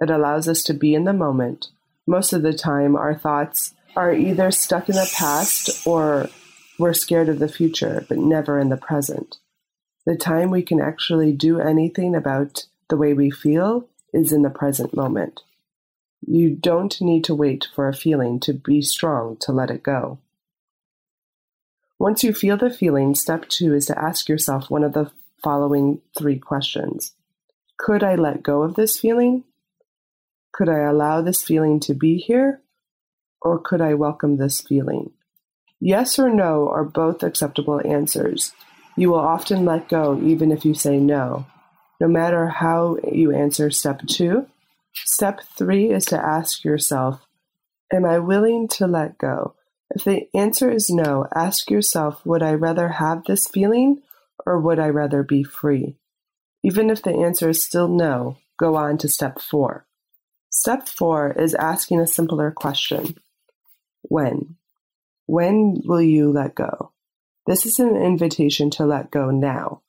It 0.00 0.10
allows 0.10 0.48
us 0.48 0.62
to 0.64 0.74
be 0.74 0.94
in 0.94 1.04
the 1.04 1.12
moment. 1.12 1.68
Most 2.10 2.32
of 2.32 2.42
the 2.42 2.52
time, 2.52 2.96
our 2.96 3.14
thoughts 3.14 3.72
are 3.94 4.12
either 4.12 4.50
stuck 4.50 4.88
in 4.88 4.96
the 4.96 5.14
past 5.16 5.86
or 5.86 6.28
we're 6.76 6.92
scared 6.92 7.28
of 7.28 7.38
the 7.38 7.46
future, 7.46 8.04
but 8.08 8.18
never 8.18 8.58
in 8.58 8.68
the 8.68 8.76
present. 8.76 9.36
The 10.06 10.16
time 10.16 10.50
we 10.50 10.62
can 10.62 10.80
actually 10.80 11.30
do 11.30 11.60
anything 11.60 12.16
about 12.16 12.66
the 12.88 12.96
way 12.96 13.14
we 13.14 13.30
feel 13.30 13.88
is 14.12 14.32
in 14.32 14.42
the 14.42 14.50
present 14.50 14.92
moment. 14.92 15.42
You 16.26 16.50
don't 16.50 17.00
need 17.00 17.22
to 17.26 17.34
wait 17.36 17.68
for 17.76 17.86
a 17.86 17.94
feeling 17.94 18.40
to 18.40 18.54
be 18.54 18.82
strong 18.82 19.36
to 19.42 19.52
let 19.52 19.70
it 19.70 19.84
go. 19.84 20.18
Once 21.96 22.24
you 22.24 22.34
feel 22.34 22.56
the 22.56 22.70
feeling, 22.70 23.14
step 23.14 23.48
two 23.48 23.72
is 23.72 23.86
to 23.86 23.96
ask 23.96 24.28
yourself 24.28 24.68
one 24.68 24.82
of 24.82 24.94
the 24.94 25.12
following 25.44 26.00
three 26.18 26.40
questions 26.40 27.12
Could 27.78 28.02
I 28.02 28.16
let 28.16 28.42
go 28.42 28.62
of 28.62 28.74
this 28.74 28.98
feeling? 28.98 29.44
Could 30.52 30.68
I 30.68 30.78
allow 30.78 31.22
this 31.22 31.42
feeling 31.42 31.80
to 31.80 31.94
be 31.94 32.16
here? 32.16 32.62
Or 33.42 33.58
could 33.58 33.80
I 33.80 33.94
welcome 33.94 34.36
this 34.36 34.60
feeling? 34.60 35.12
Yes 35.80 36.18
or 36.18 36.28
no 36.28 36.68
are 36.68 36.84
both 36.84 37.22
acceptable 37.22 37.80
answers. 37.84 38.52
You 38.96 39.10
will 39.10 39.20
often 39.20 39.64
let 39.64 39.88
go 39.88 40.20
even 40.20 40.52
if 40.52 40.64
you 40.64 40.74
say 40.74 40.98
no, 40.98 41.46
no 42.00 42.08
matter 42.08 42.48
how 42.48 42.98
you 43.10 43.32
answer 43.32 43.70
step 43.70 44.06
two. 44.06 44.46
Step 44.92 45.40
three 45.56 45.90
is 45.90 46.04
to 46.06 46.18
ask 46.18 46.64
yourself, 46.64 47.26
Am 47.92 48.04
I 48.04 48.18
willing 48.18 48.68
to 48.68 48.86
let 48.86 49.18
go? 49.18 49.54
If 49.94 50.04
the 50.04 50.28
answer 50.34 50.70
is 50.70 50.90
no, 50.90 51.26
ask 51.34 51.70
yourself, 51.70 52.24
Would 52.26 52.42
I 52.42 52.52
rather 52.52 52.88
have 52.88 53.24
this 53.24 53.46
feeling 53.46 54.02
or 54.44 54.60
would 54.60 54.78
I 54.78 54.88
rather 54.88 55.22
be 55.22 55.42
free? 55.42 55.96
Even 56.62 56.90
if 56.90 57.02
the 57.02 57.14
answer 57.14 57.48
is 57.48 57.64
still 57.64 57.88
no, 57.88 58.36
go 58.58 58.76
on 58.76 58.98
to 58.98 59.08
step 59.08 59.40
four. 59.40 59.86
Step 60.52 60.88
four 60.88 61.30
is 61.32 61.54
asking 61.54 62.00
a 62.00 62.06
simpler 62.08 62.50
question 62.50 63.14
When? 64.02 64.56
When 65.26 65.80
will 65.84 66.02
you 66.02 66.32
let 66.32 66.56
go? 66.56 66.90
This 67.46 67.66
is 67.66 67.78
an 67.78 67.94
invitation 67.94 68.68
to 68.70 68.84
let 68.84 69.12
go 69.12 69.30
now. 69.30 69.82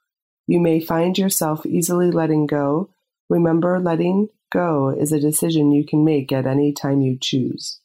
You 0.46 0.60
may 0.60 0.80
find 0.80 1.18
yourself 1.18 1.66
easily 1.66 2.12
letting 2.12 2.46
go. 2.46 2.92
Remember, 3.28 3.80
letting 3.80 4.30
go 4.52 4.90
is 4.90 5.12
a 5.12 5.20
decision 5.20 5.72
you 5.72 5.84
can 5.84 6.06
make 6.06 6.32
at 6.32 6.46
any 6.46 6.74
time 6.74 7.02
you 7.02 7.18
choose. 7.20 7.80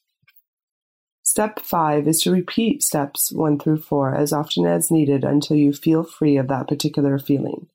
Step 1.23 1.61
5 1.61 2.07
is 2.07 2.21
to 2.21 2.31
repeat 2.31 2.83
steps 2.83 3.33
1 3.33 3.59
through 3.59 3.79
4 3.79 4.15
as 4.15 4.35
often 4.35 4.67
as 4.67 4.91
needed 4.91 5.25
until 5.25 5.57
you 5.57 5.73
feel 5.73 6.05
free 6.05 6.37
of 6.37 6.49
that 6.49 6.69
particular 6.69 7.19
feeling. 7.19 7.69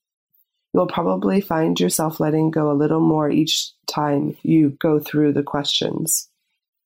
You'll 0.73 0.87
probably 0.87 1.41
find 1.41 1.79
yourself 1.79 2.19
letting 2.19 2.51
go 2.51 2.71
a 2.71 2.73
little 2.73 3.01
more 3.01 3.29
each 3.29 3.71
time 3.87 4.37
you 4.41 4.77
go 4.79 4.99
through 4.99 5.33
the 5.33 5.43
questions. 5.43 6.29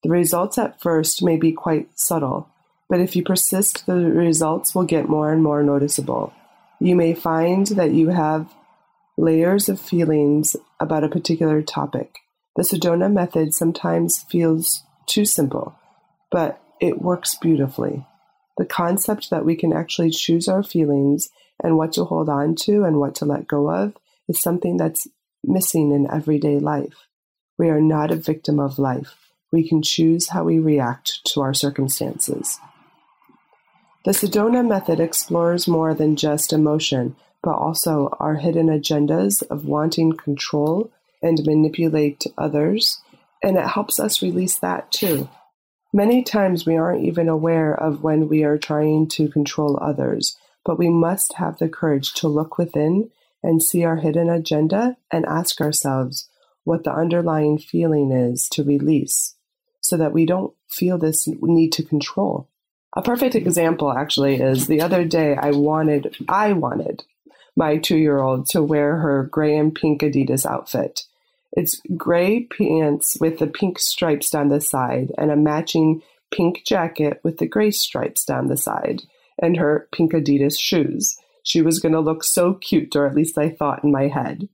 The 0.04 0.10
results 0.10 0.58
at 0.58 0.82
first 0.82 1.24
may 1.24 1.38
be 1.38 1.52
quite 1.52 1.90
subtle, 1.98 2.50
but 2.90 3.00
if 3.00 3.16
you 3.16 3.24
persist, 3.24 3.86
the 3.86 3.96
results 3.96 4.74
will 4.74 4.84
get 4.86 5.10
more 5.10 5.32
and 5.32 5.42
more 5.44 5.64
noticeable. 5.64 6.34
You 6.80 6.96
may 6.96 7.14
find 7.14 7.68
that 7.68 7.92
you 7.92 8.10
have 8.10 8.54
layers 9.18 9.70
of 9.70 9.80
feelings 9.80 10.56
about 10.80 11.04
a 11.04 11.10
particular 11.10 11.62
topic. 11.62 12.18
The 12.56 12.64
Sedona 12.64 13.12
method 13.12 13.54
sometimes 13.54 14.24
feels 14.30 14.84
too 15.08 15.26
simple, 15.26 15.76
but 16.32 16.62
it 16.80 17.02
works 17.02 17.36
beautifully. 17.36 18.06
The 18.58 18.66
concept 18.66 19.30
that 19.30 19.46
we 19.46 19.56
can 19.56 19.74
actually 19.74 20.12
choose 20.12 20.48
our 20.48 20.64
feelings 20.64 21.30
and 21.64 21.78
what 21.78 21.94
to 21.94 22.06
hold 22.06 22.30
on 22.30 22.56
to 22.56 22.84
and 22.84 23.00
what 23.00 23.16
to 23.16 23.26
let 23.26 23.48
go 23.48 23.70
of 23.70 23.96
is 24.28 24.42
something 24.42 24.78
that's 24.78 25.08
missing 25.44 25.92
in 25.92 26.10
everyday 26.12 26.60
life. 26.60 27.08
We 27.58 27.70
are 27.70 27.82
not 27.82 28.12
a 28.12 28.16
victim 28.16 28.60
of 28.60 28.80
life. 28.80 29.16
We 29.52 29.68
can 29.68 29.82
choose 29.82 30.30
how 30.30 30.44
we 30.44 30.60
react 30.60 31.26
to 31.34 31.42
our 31.42 31.54
circumstances. 31.54 32.60
The 34.04 34.12
Sedona 34.12 34.68
method 34.68 35.00
explores 35.00 35.68
more 35.68 35.94
than 35.94 36.16
just 36.16 36.54
emotion, 36.54 37.16
but 37.42 37.56
also 37.56 38.16
our 38.20 38.36
hidden 38.36 38.68
agendas 38.68 39.42
of 39.50 39.66
wanting 39.66 40.14
control 40.14 40.92
and 41.22 41.46
manipulate 41.46 42.26
others, 42.38 43.02
and 43.42 43.58
it 43.58 43.66
helps 43.66 44.00
us 44.00 44.22
release 44.22 44.58
that 44.60 44.92
too. 44.92 45.30
Many 45.94 46.24
times 46.24 46.66
we 46.66 46.76
aren't 46.76 47.06
even 47.06 47.30
aware 47.30 47.74
of 47.74 48.04
when 48.04 48.28
we 48.28 48.44
are 48.44 48.58
trying 48.58 49.08
to 49.10 49.30
control 49.30 49.80
others, 49.82 50.38
but 50.66 50.80
we 50.80 50.90
must 50.90 51.34
have 51.34 51.58
the 51.58 51.70
courage 51.70 52.14
to 52.16 52.28
look 52.28 52.58
within 52.58 53.12
and 53.44 53.62
see 53.62 53.84
our 53.86 53.98
hidden 53.98 54.30
agenda 54.30 54.98
and 55.12 55.26
ask 55.26 55.62
ourselves 55.62 56.28
what 56.64 56.84
the 56.84 56.94
underlying 56.94 57.58
feeling 57.60 58.12
is 58.12 58.50
to 58.50 58.64
release 58.64 59.36
so 59.80 59.96
that 59.96 60.12
we 60.12 60.26
don't 60.26 60.54
feel 60.68 60.98
this 60.98 61.28
need 61.28 61.72
to 61.72 61.84
control. 61.84 62.50
A 62.98 63.02
perfect 63.02 63.36
example 63.36 63.92
actually 63.92 64.42
is 64.42 64.66
the 64.66 64.82
other 64.82 65.06
day 65.06 65.36
I 65.36 65.52
wanted 65.52 66.16
I 66.28 66.54
wanted 66.54 67.04
my 67.56 67.78
2-year-old 67.78 68.48
to 68.50 68.64
wear 68.64 68.98
her 68.98 69.24
gray 69.24 69.56
and 69.58 69.74
pink 69.74 70.02
Adidas 70.02 70.46
outfit. 70.46 71.04
It's 71.54 71.82
gray 71.96 72.46
pants 72.46 73.18
with 73.20 73.38
the 73.38 73.48
pink 73.48 73.80
stripes 73.80 74.30
down 74.30 74.50
the 74.50 74.60
side 74.60 75.12
and 75.18 75.30
a 75.30 75.38
matching 75.38 76.02
pink 76.32 76.64
jacket 76.66 77.22
with 77.24 77.38
the 77.38 77.48
gray 77.48 77.72
stripes 77.72 78.26
down 78.26 78.48
the 78.48 78.58
side 78.58 79.04
and 79.42 79.58
her 79.58 79.88
pink 79.92 80.14
Adidas 80.14 80.60
shoes. 80.60 81.18
She 81.44 81.62
was 81.62 81.80
going 81.80 81.94
to 81.94 82.00
look 82.00 82.24
so 82.24 82.56
cute, 82.56 82.96
or 82.96 83.06
at 83.06 83.16
least 83.16 83.38
I 83.38 83.50
thought 83.50 83.84
in 83.84 83.92
my 83.92 84.08
head. 84.08 84.50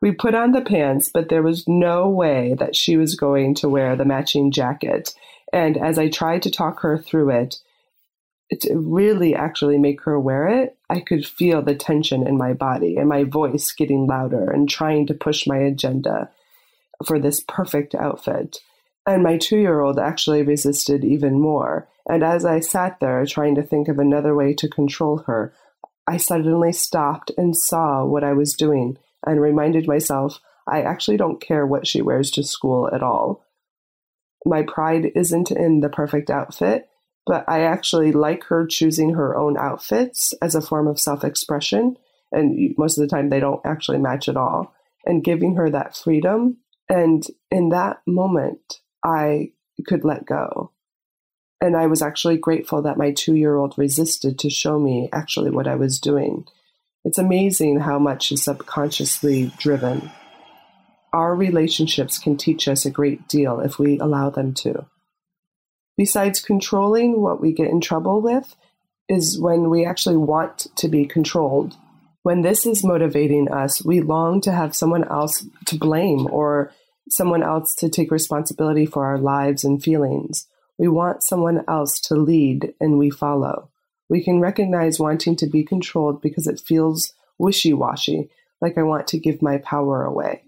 We 0.00 0.12
put 0.12 0.34
on 0.34 0.52
the 0.52 0.60
pants, 0.60 1.10
but 1.12 1.28
there 1.28 1.42
was 1.42 1.66
no 1.66 2.08
way 2.08 2.54
that 2.58 2.76
she 2.76 2.96
was 2.96 3.14
going 3.14 3.54
to 3.56 3.68
wear 3.68 3.96
the 3.96 4.04
matching 4.04 4.52
jacket. 4.52 5.14
And 5.52 5.76
as 5.76 5.98
I 5.98 6.08
tried 6.08 6.42
to 6.42 6.50
talk 6.50 6.80
her 6.80 6.98
through 6.98 7.30
it, 7.30 7.56
to 8.60 8.78
really 8.78 9.34
actually 9.34 9.78
make 9.78 10.02
her 10.02 10.20
wear 10.20 10.46
it, 10.46 10.76
I 10.88 11.00
could 11.00 11.26
feel 11.26 11.62
the 11.62 11.74
tension 11.74 12.26
in 12.26 12.36
my 12.36 12.52
body 12.52 12.96
and 12.96 13.08
my 13.08 13.24
voice 13.24 13.72
getting 13.72 14.06
louder 14.06 14.50
and 14.50 14.68
trying 14.68 15.06
to 15.08 15.14
push 15.14 15.46
my 15.46 15.58
agenda 15.58 16.30
for 17.04 17.18
this 17.18 17.40
perfect 17.40 17.94
outfit. 17.94 18.58
And 19.06 19.22
my 19.22 19.38
two 19.38 19.58
year 19.58 19.80
old 19.80 19.98
actually 19.98 20.42
resisted 20.42 21.04
even 21.04 21.40
more. 21.40 21.88
And 22.08 22.22
as 22.22 22.44
I 22.44 22.60
sat 22.60 23.00
there 23.00 23.24
trying 23.26 23.54
to 23.54 23.62
think 23.62 23.88
of 23.88 23.98
another 23.98 24.34
way 24.34 24.52
to 24.54 24.68
control 24.68 25.18
her, 25.26 25.54
I 26.06 26.16
suddenly 26.16 26.72
stopped 26.72 27.30
and 27.36 27.56
saw 27.56 28.04
what 28.04 28.24
I 28.24 28.32
was 28.32 28.54
doing 28.54 28.98
and 29.26 29.40
reminded 29.40 29.86
myself 29.86 30.40
I 30.68 30.82
actually 30.82 31.16
don't 31.16 31.40
care 31.40 31.66
what 31.66 31.86
she 31.86 32.02
wears 32.02 32.30
to 32.32 32.42
school 32.42 32.90
at 32.92 33.02
all. 33.02 33.44
My 34.44 34.62
pride 34.62 35.12
isn't 35.14 35.50
in 35.50 35.80
the 35.80 35.88
perfect 35.88 36.30
outfit, 36.30 36.88
but 37.24 37.44
I 37.48 37.62
actually 37.62 38.12
like 38.12 38.44
her 38.44 38.66
choosing 38.66 39.14
her 39.14 39.36
own 39.36 39.56
outfits 39.56 40.32
as 40.40 40.54
a 40.54 40.60
form 40.60 40.86
of 40.86 41.00
self 41.00 41.24
expression. 41.24 41.96
And 42.32 42.74
most 42.76 42.98
of 42.98 43.02
the 43.02 43.14
time, 43.14 43.28
they 43.28 43.40
don't 43.40 43.64
actually 43.64 43.98
match 43.98 44.28
at 44.28 44.36
all. 44.36 44.74
And 45.04 45.22
giving 45.22 45.54
her 45.54 45.70
that 45.70 45.96
freedom. 45.96 46.58
And 46.88 47.24
in 47.50 47.68
that 47.70 48.02
moment, 48.06 48.80
I 49.06 49.52
could 49.86 50.04
let 50.04 50.26
go. 50.26 50.72
And 51.60 51.76
I 51.76 51.86
was 51.86 52.02
actually 52.02 52.36
grateful 52.36 52.82
that 52.82 52.98
my 52.98 53.12
two 53.12 53.34
year 53.34 53.56
old 53.56 53.78
resisted 53.78 54.38
to 54.40 54.50
show 54.50 54.78
me 54.78 55.08
actually 55.12 55.50
what 55.50 55.68
I 55.68 55.76
was 55.76 56.00
doing. 56.00 56.44
It's 57.04 57.18
amazing 57.18 57.80
how 57.80 58.00
much 58.00 58.32
is 58.32 58.42
subconsciously 58.42 59.52
driven. 59.58 60.10
Our 61.12 61.34
relationships 61.34 62.18
can 62.18 62.36
teach 62.36 62.66
us 62.66 62.84
a 62.84 62.90
great 62.90 63.28
deal 63.28 63.60
if 63.60 63.78
we 63.78 63.98
allow 64.00 64.28
them 64.28 64.52
to. 64.54 64.86
Besides 65.96 66.40
controlling, 66.40 67.22
what 67.22 67.40
we 67.40 67.52
get 67.52 67.70
in 67.70 67.80
trouble 67.80 68.20
with 68.20 68.54
is 69.08 69.38
when 69.38 69.70
we 69.70 69.86
actually 69.86 70.16
want 70.16 70.66
to 70.76 70.88
be 70.88 71.06
controlled. 71.06 71.76
When 72.22 72.42
this 72.42 72.66
is 72.66 72.84
motivating 72.84 73.50
us, 73.50 73.84
we 73.84 74.00
long 74.00 74.40
to 74.42 74.52
have 74.52 74.74
someone 74.74 75.04
else 75.04 75.46
to 75.66 75.78
blame 75.78 76.26
or 76.30 76.72
someone 77.08 77.42
else 77.42 77.74
to 77.76 77.88
take 77.88 78.10
responsibility 78.10 78.86
for 78.86 79.06
our 79.06 79.18
lives 79.18 79.64
and 79.64 79.82
feelings. 79.82 80.46
We 80.78 80.88
want 80.88 81.22
someone 81.22 81.64
else 81.68 82.00
to 82.00 82.14
lead 82.14 82.74
and 82.80 82.98
we 82.98 83.10
follow. 83.10 83.70
We 84.08 84.22
can 84.22 84.40
recognize 84.40 85.00
wanting 85.00 85.36
to 85.36 85.46
be 85.46 85.64
controlled 85.64 86.20
because 86.20 86.46
it 86.46 86.60
feels 86.60 87.12
wishy 87.38 87.72
washy, 87.72 88.30
like 88.60 88.78
I 88.78 88.82
want 88.82 89.06
to 89.08 89.18
give 89.18 89.42
my 89.42 89.58
power 89.58 90.04
away. 90.04 90.42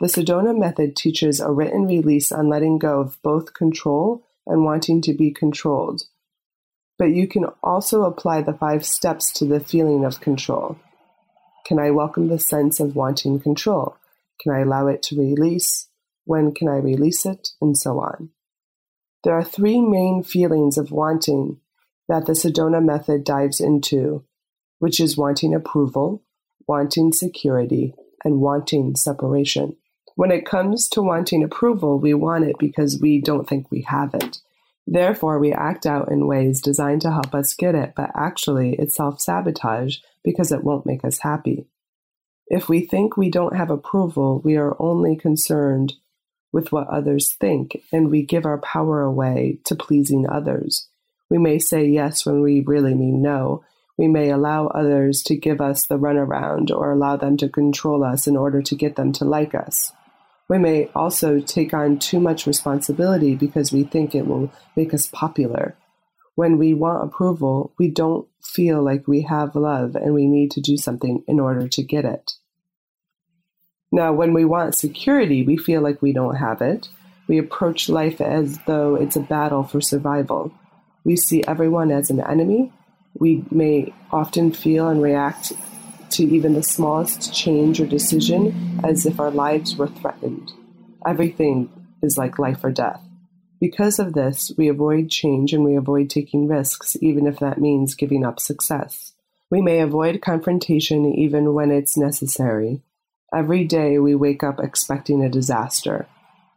The 0.00 0.08
Sedona 0.08 0.56
method 0.56 0.94
teaches 0.94 1.40
a 1.40 1.50
written 1.50 1.86
release 1.86 2.30
on 2.30 2.48
letting 2.48 2.78
go 2.78 3.00
of 3.00 3.20
both 3.22 3.54
control 3.54 4.26
and 4.46 4.64
wanting 4.64 5.00
to 5.02 5.14
be 5.14 5.30
controlled. 5.30 6.02
But 6.98 7.10
you 7.12 7.26
can 7.26 7.46
also 7.62 8.02
apply 8.02 8.42
the 8.42 8.54
five 8.54 8.84
steps 8.84 9.32
to 9.34 9.44
the 9.44 9.60
feeling 9.60 10.04
of 10.04 10.20
control. 10.20 10.78
Can 11.66 11.78
I 11.78 11.90
welcome 11.90 12.28
the 12.28 12.38
sense 12.38 12.78
of 12.78 12.94
wanting 12.94 13.40
control? 13.40 13.96
Can 14.40 14.52
I 14.52 14.60
allow 14.60 14.86
it 14.86 15.02
to 15.04 15.18
release? 15.18 15.88
When 16.26 16.52
can 16.52 16.68
I 16.68 16.76
release 16.76 17.24
it? 17.24 17.50
And 17.60 17.78
so 17.78 18.00
on. 18.00 18.30
There 19.24 19.34
are 19.34 19.44
three 19.44 19.80
main 19.80 20.22
feelings 20.22 20.76
of 20.76 20.90
wanting 20.90 21.60
that 22.08 22.26
the 22.26 22.32
Sedona 22.32 22.84
method 22.84 23.24
dives 23.24 23.60
into, 23.60 24.24
which 24.78 25.00
is 25.00 25.16
wanting 25.16 25.54
approval, 25.54 26.22
wanting 26.68 27.12
security, 27.12 27.94
and 28.24 28.40
wanting 28.40 28.96
separation. 28.96 29.76
When 30.16 30.30
it 30.30 30.46
comes 30.46 30.88
to 30.90 31.02
wanting 31.02 31.42
approval, 31.44 31.98
we 31.98 32.14
want 32.14 32.44
it 32.44 32.56
because 32.58 33.00
we 33.00 33.20
don't 33.20 33.48
think 33.48 33.70
we 33.70 33.82
have 33.82 34.14
it. 34.14 34.38
Therefore, 34.86 35.38
we 35.38 35.52
act 35.52 35.86
out 35.86 36.10
in 36.10 36.26
ways 36.26 36.60
designed 36.60 37.02
to 37.02 37.10
help 37.10 37.34
us 37.34 37.54
get 37.54 37.74
it, 37.74 37.92
but 37.96 38.10
actually 38.14 38.74
it's 38.74 38.94
self 38.94 39.20
sabotage 39.20 39.98
because 40.22 40.52
it 40.52 40.64
won't 40.64 40.86
make 40.86 41.04
us 41.04 41.18
happy. 41.18 41.66
If 42.48 42.68
we 42.68 42.80
think 42.80 43.16
we 43.16 43.30
don't 43.30 43.56
have 43.56 43.70
approval, 43.70 44.40
we 44.44 44.56
are 44.56 44.80
only 44.80 45.16
concerned 45.16 45.94
with 46.52 46.72
what 46.72 46.88
others 46.88 47.34
think, 47.38 47.82
and 47.92 48.10
we 48.10 48.22
give 48.22 48.46
our 48.46 48.58
power 48.58 49.02
away 49.02 49.58
to 49.64 49.74
pleasing 49.74 50.26
others. 50.28 50.88
We 51.28 51.38
may 51.38 51.58
say 51.58 51.86
yes 51.86 52.24
when 52.24 52.40
we 52.40 52.60
really 52.60 52.94
mean 52.94 53.20
no. 53.20 53.64
We 53.98 54.08
may 54.08 54.30
allow 54.30 54.66
others 54.68 55.22
to 55.24 55.36
give 55.36 55.60
us 55.60 55.86
the 55.86 55.98
runaround 55.98 56.70
or 56.70 56.92
allow 56.92 57.16
them 57.16 57.36
to 57.38 57.48
control 57.48 58.04
us 58.04 58.26
in 58.26 58.36
order 58.36 58.62
to 58.62 58.74
get 58.74 58.96
them 58.96 59.12
to 59.14 59.24
like 59.24 59.54
us. 59.54 59.92
We 60.48 60.58
may 60.58 60.88
also 60.94 61.40
take 61.40 61.74
on 61.74 61.98
too 61.98 62.20
much 62.20 62.46
responsibility 62.46 63.34
because 63.34 63.72
we 63.72 63.82
think 63.82 64.14
it 64.14 64.26
will 64.26 64.52
make 64.76 64.94
us 64.94 65.06
popular. 65.06 65.76
When 66.36 66.58
we 66.58 66.74
want 66.74 67.02
approval, 67.02 67.72
we 67.78 67.90
don't 67.90 68.28
feel 68.42 68.84
like 68.84 69.08
we 69.08 69.22
have 69.22 69.56
love 69.56 69.96
and 69.96 70.14
we 70.14 70.26
need 70.26 70.50
to 70.52 70.60
do 70.60 70.76
something 70.76 71.24
in 71.26 71.40
order 71.40 71.66
to 71.66 71.82
get 71.82 72.04
it. 72.04 72.32
Now, 73.92 74.12
when 74.12 74.32
we 74.34 74.44
want 74.44 74.74
security, 74.74 75.42
we 75.42 75.56
feel 75.56 75.80
like 75.80 76.02
we 76.02 76.12
don't 76.12 76.36
have 76.36 76.60
it. 76.60 76.88
We 77.28 77.38
approach 77.38 77.88
life 77.88 78.20
as 78.20 78.58
though 78.66 78.94
it's 78.94 79.16
a 79.16 79.20
battle 79.20 79.62
for 79.62 79.80
survival. 79.80 80.52
We 81.04 81.16
see 81.16 81.44
everyone 81.46 81.90
as 81.90 82.10
an 82.10 82.20
enemy. 82.20 82.72
We 83.14 83.44
may 83.50 83.94
often 84.12 84.52
feel 84.52 84.88
and 84.88 85.02
react 85.02 85.52
to 86.10 86.24
even 86.24 86.54
the 86.54 86.62
smallest 86.62 87.34
change 87.34 87.80
or 87.80 87.86
decision 87.86 88.80
as 88.84 89.06
if 89.06 89.18
our 89.18 89.30
lives 89.30 89.76
were 89.76 89.88
threatened. 89.88 90.52
Everything 91.06 91.70
is 92.02 92.18
like 92.18 92.38
life 92.38 92.62
or 92.64 92.70
death. 92.70 93.00
Because 93.60 93.98
of 93.98 94.12
this, 94.12 94.52
we 94.58 94.68
avoid 94.68 95.10
change 95.10 95.52
and 95.52 95.64
we 95.64 95.76
avoid 95.76 96.10
taking 96.10 96.46
risks, 96.46 96.96
even 97.00 97.26
if 97.26 97.38
that 97.38 97.60
means 97.60 97.94
giving 97.94 98.24
up 98.24 98.38
success. 98.38 99.12
We 99.50 99.62
may 99.62 99.80
avoid 99.80 100.20
confrontation 100.20 101.06
even 101.06 101.54
when 101.54 101.70
it's 101.70 101.96
necessary. 101.96 102.82
Every 103.34 103.64
day 103.64 103.98
we 103.98 104.14
wake 104.14 104.42
up 104.42 104.60
expecting 104.60 105.24
a 105.24 105.28
disaster. 105.28 106.06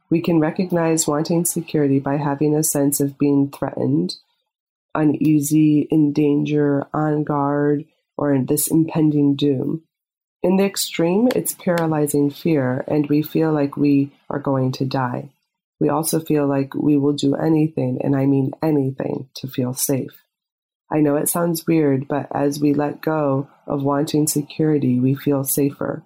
We 0.09 0.21
can 0.21 0.39
recognize 0.39 1.07
wanting 1.07 1.45
security 1.45 1.99
by 1.99 2.17
having 2.17 2.55
a 2.55 2.63
sense 2.63 2.99
of 2.99 3.17
being 3.17 3.49
threatened, 3.49 4.15
uneasy, 4.95 5.88
in 5.91 6.13
danger, 6.13 6.88
on 6.93 7.23
guard, 7.23 7.85
or 8.17 8.33
in 8.33 8.45
this 8.45 8.67
impending 8.67 9.35
doom. 9.35 9.83
In 10.41 10.57
the 10.57 10.65
extreme, 10.65 11.27
it's 11.35 11.53
paralyzing 11.53 12.29
fear, 12.29 12.83
and 12.88 13.07
we 13.07 13.21
feel 13.21 13.51
like 13.51 13.75
we 13.75 14.11
are 14.29 14.39
going 14.39 14.71
to 14.73 14.85
die. 14.85 15.29
We 15.79 15.89
also 15.89 16.19
feel 16.19 16.47
like 16.47 16.73
we 16.75 16.97
will 16.97 17.13
do 17.13 17.35
anything, 17.35 17.99
and 18.03 18.15
I 18.15 18.25
mean 18.25 18.51
anything, 18.61 19.29
to 19.35 19.47
feel 19.47 19.73
safe. 19.73 20.23
I 20.91 20.99
know 20.99 21.15
it 21.17 21.29
sounds 21.29 21.67
weird, 21.67 22.07
but 22.07 22.27
as 22.33 22.59
we 22.59 22.73
let 22.73 23.01
go 23.01 23.49
of 23.67 23.83
wanting 23.83 24.27
security, 24.27 24.99
we 24.99 25.13
feel 25.13 25.43
safer, 25.43 26.03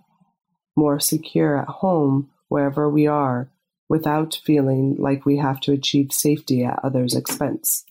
more 0.75 0.99
secure 0.99 1.57
at 1.57 1.67
home, 1.67 2.29
wherever 2.47 2.89
we 2.89 3.07
are, 3.07 3.49
without 3.89 4.39
feeling 4.45 4.95
like 4.97 5.25
we 5.25 5.37
have 5.37 5.59
to 5.61 5.71
achieve 5.71 6.11
safety 6.11 6.63
at 6.63 6.79
others' 6.83 7.15
expense. 7.15 7.85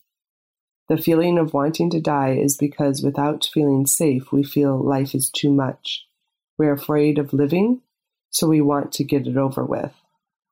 The 0.88 0.98
feeling 0.98 1.38
of 1.38 1.54
wanting 1.54 1.90
to 1.90 2.00
die 2.00 2.32
is 2.32 2.56
because 2.56 3.02
without 3.02 3.48
feeling 3.52 3.86
safe, 3.86 4.32
we 4.32 4.42
feel 4.42 4.78
life 4.78 5.14
is 5.14 5.30
too 5.30 5.52
much. 5.52 6.06
We're 6.58 6.72
afraid 6.72 7.18
of 7.18 7.32
living, 7.32 7.82
so 8.30 8.48
we 8.48 8.60
want 8.60 8.92
to 8.92 9.04
get 9.04 9.26
it 9.26 9.36
over 9.36 9.64
with. 9.64 9.92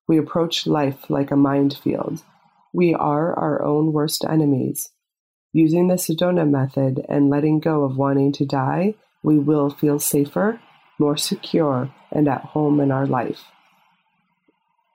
We 0.07 0.19
approach 0.19 0.67
life 0.67 1.11
like 1.11 1.31
a 1.31 1.37
minefield. 1.37 2.23
We 2.73 2.95
are 2.95 3.35
our 3.35 3.63
own 3.63 3.93
worst 3.93 4.25
enemies. 4.25 4.91
Using 5.53 5.89
the 5.89 5.97
Sedona 5.97 6.49
method 6.49 7.05
and 7.09 7.29
letting 7.29 7.59
go 7.59 7.85
of 7.85 7.97
wanting 7.97 8.33
to 8.33 8.47
die, 8.47 8.95
we 9.23 9.39
will 9.39 9.71
feel 9.71 9.99
safer, 9.99 10.61
more 11.01 11.17
secure, 11.17 11.93
and 12.13 12.29
at 12.29 12.45
home 12.45 12.79
in 12.81 12.93
our 12.93 13.07
life. 13.07 13.43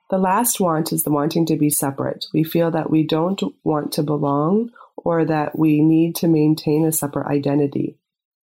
The 0.08 0.18
last 0.18 0.60
want 0.60 0.92
is 0.92 1.02
the 1.02 1.10
wanting 1.10 1.46
to 1.46 1.56
be 1.56 1.68
separate. 1.68 2.26
We 2.32 2.44
feel 2.44 2.70
that 2.70 2.90
we 2.90 3.02
don't 3.02 3.42
want 3.64 3.92
to 3.94 4.04
belong 4.04 4.70
or 4.96 5.24
that 5.24 5.58
we 5.58 5.82
need 5.82 6.14
to 6.16 6.28
maintain 6.28 6.86
a 6.86 6.92
separate 6.92 7.26
identity. 7.26 7.98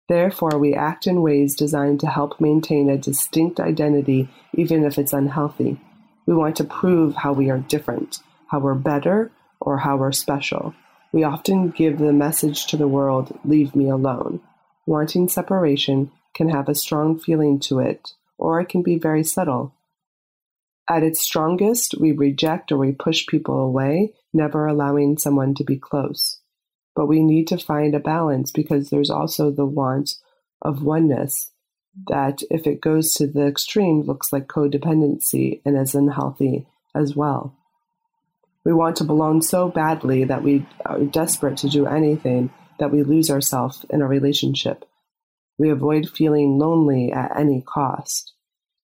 Therefore, 0.09 0.59
we 0.59 0.73
act 0.73 1.07
in 1.07 1.21
ways 1.21 1.55
designed 1.55 2.01
to 2.01 2.07
help 2.07 2.41
maintain 2.41 2.89
a 2.89 2.97
distinct 2.97 3.61
identity, 3.61 4.29
even 4.53 4.83
if 4.83 4.97
it's 4.97 5.13
unhealthy. 5.13 5.79
We 6.25 6.35
want 6.35 6.57
to 6.57 6.65
prove 6.65 7.15
how 7.15 7.31
we 7.31 7.49
are 7.49 7.59
different, 7.59 8.19
how 8.47 8.59
we're 8.59 8.75
better, 8.75 9.31
or 9.61 9.77
how 9.77 9.95
we're 9.95 10.11
special. 10.11 10.75
We 11.13 11.23
often 11.23 11.69
give 11.69 11.97
the 11.97 12.11
message 12.11 12.67
to 12.67 12.77
the 12.77 12.87
world, 12.87 13.39
leave 13.45 13.75
me 13.75 13.89
alone. 13.89 14.41
Wanting 14.85 15.29
separation 15.29 16.11
can 16.33 16.49
have 16.49 16.69
a 16.69 16.75
strong 16.75 17.17
feeling 17.17 17.59
to 17.59 17.79
it, 17.79 18.13
or 18.37 18.59
it 18.59 18.69
can 18.69 18.81
be 18.81 18.97
very 18.97 19.23
subtle. 19.23 19.73
At 20.89 21.03
its 21.03 21.21
strongest, 21.21 21.95
we 21.99 22.11
reject 22.11 22.71
or 22.71 22.77
we 22.77 22.91
push 22.91 23.25
people 23.25 23.59
away, 23.59 24.13
never 24.33 24.67
allowing 24.67 25.17
someone 25.17 25.53
to 25.55 25.63
be 25.63 25.77
close. 25.77 26.39
But 26.95 27.07
we 27.07 27.23
need 27.23 27.47
to 27.47 27.57
find 27.57 27.95
a 27.95 27.99
balance 27.99 28.51
because 28.51 28.89
there's 28.89 29.09
also 29.09 29.49
the 29.49 29.65
want 29.65 30.15
of 30.61 30.83
oneness 30.83 31.51
that, 32.07 32.41
if 32.49 32.67
it 32.67 32.81
goes 32.81 33.13
to 33.13 33.27
the 33.27 33.47
extreme, 33.47 34.01
looks 34.01 34.33
like 34.33 34.47
codependency 34.47 35.61
and 35.63 35.77
is 35.77 35.95
unhealthy 35.95 36.67
as 36.93 37.15
well. 37.15 37.55
We 38.63 38.73
want 38.73 38.97
to 38.97 39.03
belong 39.03 39.41
so 39.41 39.69
badly 39.69 40.23
that 40.23 40.43
we 40.43 40.65
are 40.85 40.99
desperate 41.03 41.57
to 41.57 41.69
do 41.69 41.85
anything 41.85 42.49
that 42.79 42.91
we 42.91 43.03
lose 43.03 43.29
ourselves 43.29 43.85
in 43.89 44.01
a 44.01 44.07
relationship. 44.07 44.85
We 45.57 45.69
avoid 45.69 46.09
feeling 46.09 46.57
lonely 46.57 47.11
at 47.11 47.37
any 47.37 47.61
cost. 47.61 48.33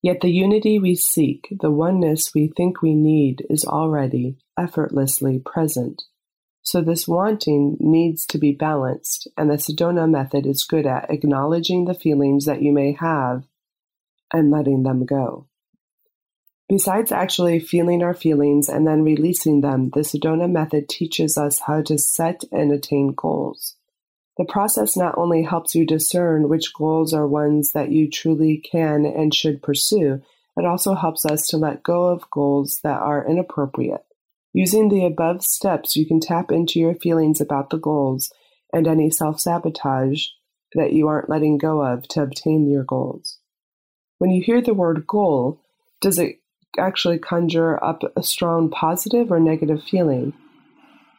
Yet 0.02 0.22
the 0.22 0.30
unity 0.30 0.80
we 0.80 0.96
seek, 0.96 1.48
the 1.60 1.72
oneness 1.72 2.34
we 2.34 2.52
think 2.56 2.82
we 2.82 2.96
need, 2.96 3.46
is 3.50 3.66
already 3.66 4.38
effortlessly 4.58 5.40
present. 5.40 6.04
So 6.62 6.82
this 6.82 7.08
wanting 7.08 7.78
needs 7.80 8.26
to 8.28 8.38
be 8.38 8.52
balanced, 8.52 9.28
and 9.36 9.50
the 9.50 9.56
Sedona 9.56 10.10
method 10.10 10.46
is 10.46 10.64
good 10.64 10.86
at 10.86 11.10
acknowledging 11.10 11.86
the 11.86 11.94
feelings 11.94 12.46
that 12.46 12.62
you 12.62 12.72
may 12.72 12.94
have 12.94 13.44
and 14.32 14.52
letting 14.52 14.84
them 14.84 15.06
go. 15.06 15.48
Besides 16.70 17.12
actually 17.12 17.60
feeling 17.60 18.04
our 18.04 18.14
feelings 18.14 18.70
and 18.70 18.86
then 18.86 19.02
releasing 19.02 19.62
them, 19.62 19.90
the 19.90 20.02
Sedona 20.02 20.50
method 20.50 20.88
teaches 20.88 21.38
us 21.38 21.62
how 21.62 21.82
to 21.82 21.98
set 21.98 22.44
and 22.52 22.72
attain 22.72 23.14
goals. 23.16 23.76
The 24.40 24.46
process 24.46 24.96
not 24.96 25.18
only 25.18 25.44
helps 25.44 25.76
you 25.76 25.86
discern 25.86 26.48
which 26.48 26.74
goals 26.74 27.14
are 27.14 27.28
ones 27.28 27.74
that 27.74 27.92
you 27.92 28.10
truly 28.10 28.56
can 28.58 29.06
and 29.06 29.36
should 29.36 29.62
pursue, 29.62 30.22
it 30.56 30.66
also 30.66 30.94
helps 30.96 31.26
us 31.26 31.46
to 31.48 31.58
let 31.58 31.84
go 31.84 32.06
of 32.06 32.30
goals 32.32 32.80
that 32.82 33.02
are 33.02 33.28
inappropriate. 33.28 34.06
Using 34.54 34.88
the 34.88 35.06
above 35.06 35.44
steps, 35.44 35.98
you 35.98 36.08
can 36.08 36.22
tap 36.22 36.52
into 36.52 36.80
your 36.80 36.96
feelings 36.96 37.42
about 37.42 37.70
the 37.70 37.78
goals 37.78 38.32
and 38.72 38.88
any 38.88 39.10
self 39.12 39.42
sabotage 39.42 40.28
that 40.74 40.94
you 40.94 41.10
aren't 41.10 41.30
letting 41.30 41.58
go 41.58 41.82
of 41.82 42.08
to 42.08 42.22
obtain 42.22 42.70
your 42.70 42.86
goals. 42.86 43.40
When 44.20 44.32
you 44.32 44.42
hear 44.42 44.62
the 44.62 44.74
word 44.74 45.06
goal, 45.06 45.60
does 46.00 46.18
it 46.18 46.38
actually 46.78 47.20
conjure 47.20 47.84
up 47.84 48.04
a 48.16 48.24
strong 48.24 48.70
positive 48.70 49.34
or 49.34 49.42
negative 49.42 49.84
feeling? 49.84 50.32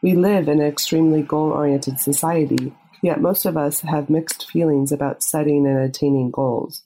We 0.01 0.15
live 0.15 0.49
in 0.49 0.61
an 0.61 0.67
extremely 0.67 1.21
goal 1.21 1.51
oriented 1.51 2.01
society 2.01 2.73
Yet 3.03 3.21
most 3.21 3.47
of 3.47 3.57
us 3.57 3.81
have 3.81 4.11
mixed 4.11 4.51
feelings 4.51 4.93
about 4.93 5.23
setting 5.23 5.67
and 5.67 5.79
attaining 5.79 6.31
goals. 6.31 6.83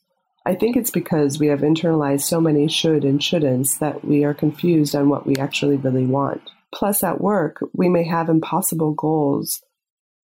I 0.47 0.55
think 0.55 0.77
it's 0.77 0.91
because 0.91 1.39
we 1.39 1.47
have 1.49 1.61
internalized 1.61 2.23
so 2.23 2.41
many 2.41 2.69
should 2.69 3.05
and 3.05 3.19
shouldn'ts 3.19 3.79
that 3.79 4.05
we 4.05 4.25
are 4.25 4.35
confused 4.35 4.95
on 4.95 5.09
what 5.09 5.27
we 5.27 5.37
actually 5.37 5.77
really 5.77 6.05
want. 6.07 6.43
Plus, 6.73 7.03
at 7.03 7.21
work, 7.21 7.63
we 7.73 7.89
may 7.89 8.05
have 8.05 8.29
impossible 8.29 8.93
goals 8.93 9.63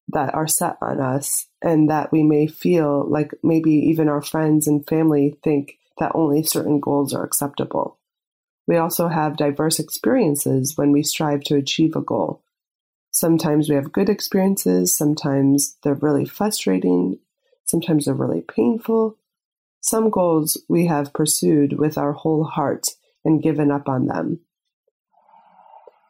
that 0.09 0.33
are 0.33 0.47
set 0.47 0.77
on 0.81 0.99
us, 0.99 1.47
and 1.61 1.89
that 1.89 2.11
we 2.11 2.23
may 2.23 2.47
feel 2.47 3.05
like 3.07 3.33
maybe 3.43 3.71
even 3.71 4.07
our 4.07 4.21
friends 4.21 4.67
and 4.67 4.87
family 4.87 5.37
think 5.43 5.77
that 5.99 6.13
only 6.15 6.43
certain 6.43 6.79
goals 6.79 7.13
are 7.13 7.23
acceptable. 7.23 7.99
We 8.67 8.77
also 8.77 9.09
have 9.09 9.37
diverse 9.37 9.79
experiences 9.79 10.77
when 10.77 10.91
we 10.91 11.03
strive 11.03 11.41
to 11.43 11.55
achieve 11.55 11.95
a 11.95 12.01
goal. 12.01 12.41
Sometimes 13.11 13.69
we 13.69 13.75
have 13.75 13.91
good 13.91 14.09
experiences, 14.09 14.95
sometimes 14.95 15.77
they're 15.83 15.95
really 15.95 16.25
frustrating, 16.25 17.19
sometimes 17.65 18.05
they're 18.05 18.13
really 18.13 18.41
painful. 18.41 19.17
Some 19.81 20.09
goals 20.09 20.61
we 20.67 20.87
have 20.87 21.13
pursued 21.13 21.79
with 21.79 21.97
our 21.97 22.13
whole 22.13 22.43
heart 22.43 22.87
and 23.23 23.41
given 23.41 23.71
up 23.71 23.87
on 23.87 24.07
them. 24.07 24.41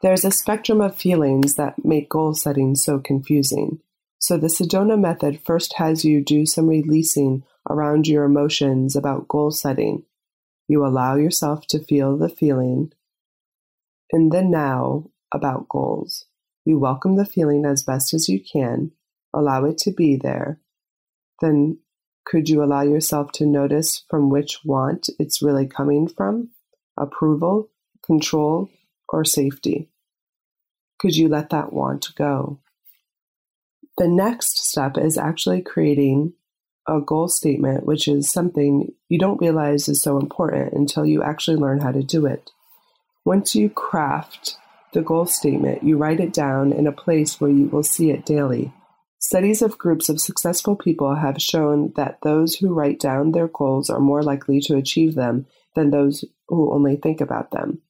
There's 0.02 0.26
a 0.26 0.32
spectrum 0.32 0.82
of 0.82 0.96
feelings 0.96 1.56
that 1.56 1.84
make 1.84 2.10
goal 2.10 2.34
setting 2.34 2.76
so 2.76 3.00
confusing. 3.00 3.80
So 4.20 4.38
the 4.38 4.48
Sedona 4.48 5.00
method 5.00 5.42
first 5.46 5.76
has 5.78 6.06
you 6.06 6.24
do 6.24 6.46
some 6.46 6.68
releasing 6.68 7.44
around 7.70 8.08
your 8.08 8.24
emotions 8.24 8.96
about 8.96 9.28
goal 9.28 9.52
setting. 9.52 10.04
You 10.68 10.86
allow 10.86 11.16
yourself 11.16 11.66
to 11.68 11.84
feel 11.84 12.18
the 12.18 12.30
feeling 12.30 12.92
in 14.10 14.30
the 14.30 14.44
now 14.44 15.10
about 15.34 15.68
goals. 15.68 16.26
You 16.68 16.78
welcome 16.78 17.16
the 17.16 17.26
feeling 17.26 17.64
as 17.64 17.82
best 17.82 18.14
as 18.14 18.28
you 18.28 18.42
can, 18.44 18.92
allow 19.34 19.64
it 19.64 19.78
to 19.78 19.92
be 19.94 20.18
there. 20.18 20.60
Then, 21.40 21.78
could 22.26 22.50
you 22.50 22.62
allow 22.62 22.82
yourself 22.82 23.32
to 23.36 23.46
notice 23.46 24.04
from 24.10 24.30
which 24.30 24.66
want 24.66 25.10
it's 25.18 25.42
really 25.42 25.66
coming 25.66 26.10
from? 26.10 26.50
Approval, 26.98 27.70
control, 28.06 28.70
or 29.08 29.24
safety? 29.24 29.88
Could 31.00 31.16
you 31.16 31.30
let 31.30 31.52
that 31.52 31.72
want 31.72 32.14
go? 32.18 32.60
The 33.98 34.10
next 34.10 34.60
step 34.60 34.98
is 34.98 35.18
actually 35.18 35.62
creating 35.62 36.34
a 36.86 37.00
goal 37.00 37.30
statement, 37.30 37.86
which 37.86 38.10
is 38.10 38.30
something 38.30 38.92
you 39.08 39.18
don't 39.18 39.40
realize 39.40 39.88
is 39.88 40.02
so 40.02 40.18
important 40.18 40.74
until 40.74 41.06
you 41.06 41.24
actually 41.24 41.56
learn 41.56 41.80
how 41.80 41.94
to 41.94 42.04
do 42.04 42.26
it. 42.26 42.52
Once 43.24 43.56
you 43.56 43.70
craft 43.70 44.58
the 44.94 45.02
goal 45.02 45.26
statement, 45.26 45.84
you 45.84 45.98
write 45.98 46.20
it 46.20 46.34
down 46.34 46.72
in 46.72 46.88
a 46.88 46.92
place 46.92 47.40
where 47.40 47.52
you 47.52 47.68
will 47.68 47.84
see 47.84 48.12
it 48.12 48.26
daily. 48.26 48.74
Studies 49.20 49.62
of 49.62 49.78
groups 49.78 50.10
of 50.10 50.22
successful 50.22 50.76
people 50.76 51.16
have 51.16 51.42
shown 51.42 51.92
that 51.96 52.20
those 52.22 52.56
who 52.56 52.74
write 52.74 53.00
down 53.00 53.32
their 53.32 53.48
goals 53.48 53.90
are 53.90 54.00
more 54.00 54.24
likely 54.24 54.62
to 54.62 54.76
achieve 54.76 55.16
them 55.16 55.46
than 55.76 55.90
those 55.90 56.24
who 56.48 56.72
only 56.72 56.96
think 56.96 57.20
about 57.20 57.52
them. 57.52 57.82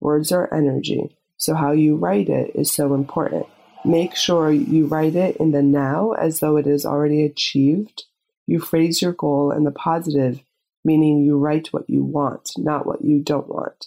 Words 0.00 0.32
are 0.32 0.52
energy, 0.54 1.16
so 1.36 1.54
how 1.54 1.72
you 1.72 1.96
write 1.96 2.28
it 2.28 2.52
is 2.54 2.72
so 2.72 2.94
important. 2.94 3.46
Make 3.84 4.14
sure 4.14 4.50
you 4.50 4.86
write 4.86 5.16
it 5.16 5.36
in 5.36 5.50
the 5.50 5.62
now 5.62 6.12
as 6.12 6.40
though 6.40 6.56
it 6.56 6.66
is 6.66 6.86
already 6.86 7.24
achieved 7.24 8.04
you 8.50 8.58
phrase 8.58 9.00
your 9.00 9.12
goal 9.12 9.52
in 9.52 9.62
the 9.62 9.70
positive, 9.70 10.42
meaning 10.84 11.20
you 11.20 11.38
write 11.38 11.68
what 11.68 11.88
you 11.88 12.02
want, 12.02 12.50
not 12.58 12.84
what 12.84 13.00
you 13.04 13.20
don't 13.20 13.46
want. 13.46 13.86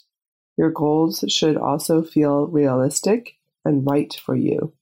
Your 0.57 0.69
goals 0.69 1.23
should 1.27 1.57
also 1.57 2.03
feel 2.03 2.47
realistic 2.47 3.35
and 3.65 3.85
right 3.89 4.13
for 4.13 4.35
you. 4.35 4.73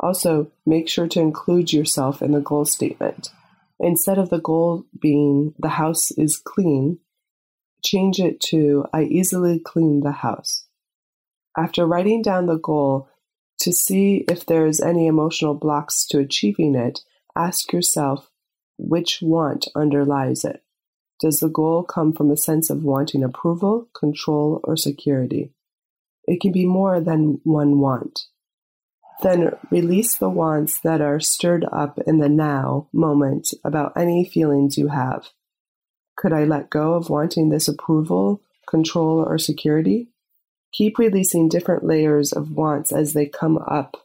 Also, 0.00 0.50
make 0.64 0.88
sure 0.88 1.08
to 1.08 1.20
include 1.20 1.72
yourself 1.72 2.22
in 2.22 2.32
the 2.32 2.40
goal 2.40 2.64
statement. 2.64 3.30
Instead 3.80 4.18
of 4.18 4.30
the 4.30 4.40
goal 4.40 4.84
being 5.00 5.54
the 5.58 5.70
house 5.70 6.10
is 6.12 6.36
clean, 6.36 6.98
change 7.84 8.20
it 8.20 8.40
to 8.40 8.84
I 8.92 9.02
easily 9.02 9.58
clean 9.58 10.00
the 10.00 10.12
house. 10.12 10.66
After 11.56 11.86
writing 11.86 12.22
down 12.22 12.46
the 12.46 12.58
goal, 12.58 13.08
to 13.60 13.72
see 13.72 14.24
if 14.28 14.46
there's 14.46 14.80
any 14.80 15.08
emotional 15.08 15.54
blocks 15.54 16.06
to 16.06 16.18
achieving 16.18 16.76
it, 16.76 17.00
ask 17.36 17.72
yourself 17.72 18.30
which 18.78 19.18
want 19.20 19.66
underlies 19.74 20.44
it? 20.44 20.62
Does 21.20 21.40
the 21.40 21.48
goal 21.48 21.82
come 21.82 22.12
from 22.12 22.30
a 22.30 22.36
sense 22.36 22.70
of 22.70 22.84
wanting 22.84 23.24
approval, 23.24 23.88
control, 23.92 24.60
or 24.64 24.76
security? 24.76 25.52
It 26.26 26.40
can 26.40 26.52
be 26.52 26.66
more 26.66 27.00
than 27.00 27.40
one 27.42 27.80
want. 27.80 28.26
Then 29.22 29.56
release 29.70 30.16
the 30.16 30.28
wants 30.28 30.78
that 30.80 31.00
are 31.00 31.18
stirred 31.18 31.64
up 31.72 31.98
in 32.06 32.18
the 32.18 32.28
now 32.28 32.88
moment 32.92 33.52
about 33.64 33.96
any 33.96 34.24
feelings 34.24 34.78
you 34.78 34.88
have. 34.88 35.30
Could 36.16 36.32
I 36.32 36.44
let 36.44 36.70
go 36.70 36.94
of 36.94 37.10
wanting 37.10 37.48
this 37.48 37.66
approval, 37.66 38.42
control, 38.68 39.18
or 39.20 39.38
security? 39.38 40.08
Keep 40.72 40.98
releasing 40.98 41.48
different 41.48 41.84
layers 41.84 42.32
of 42.32 42.52
wants 42.52 42.92
as 42.92 43.12
they 43.12 43.26
come 43.26 43.58
up 43.58 43.96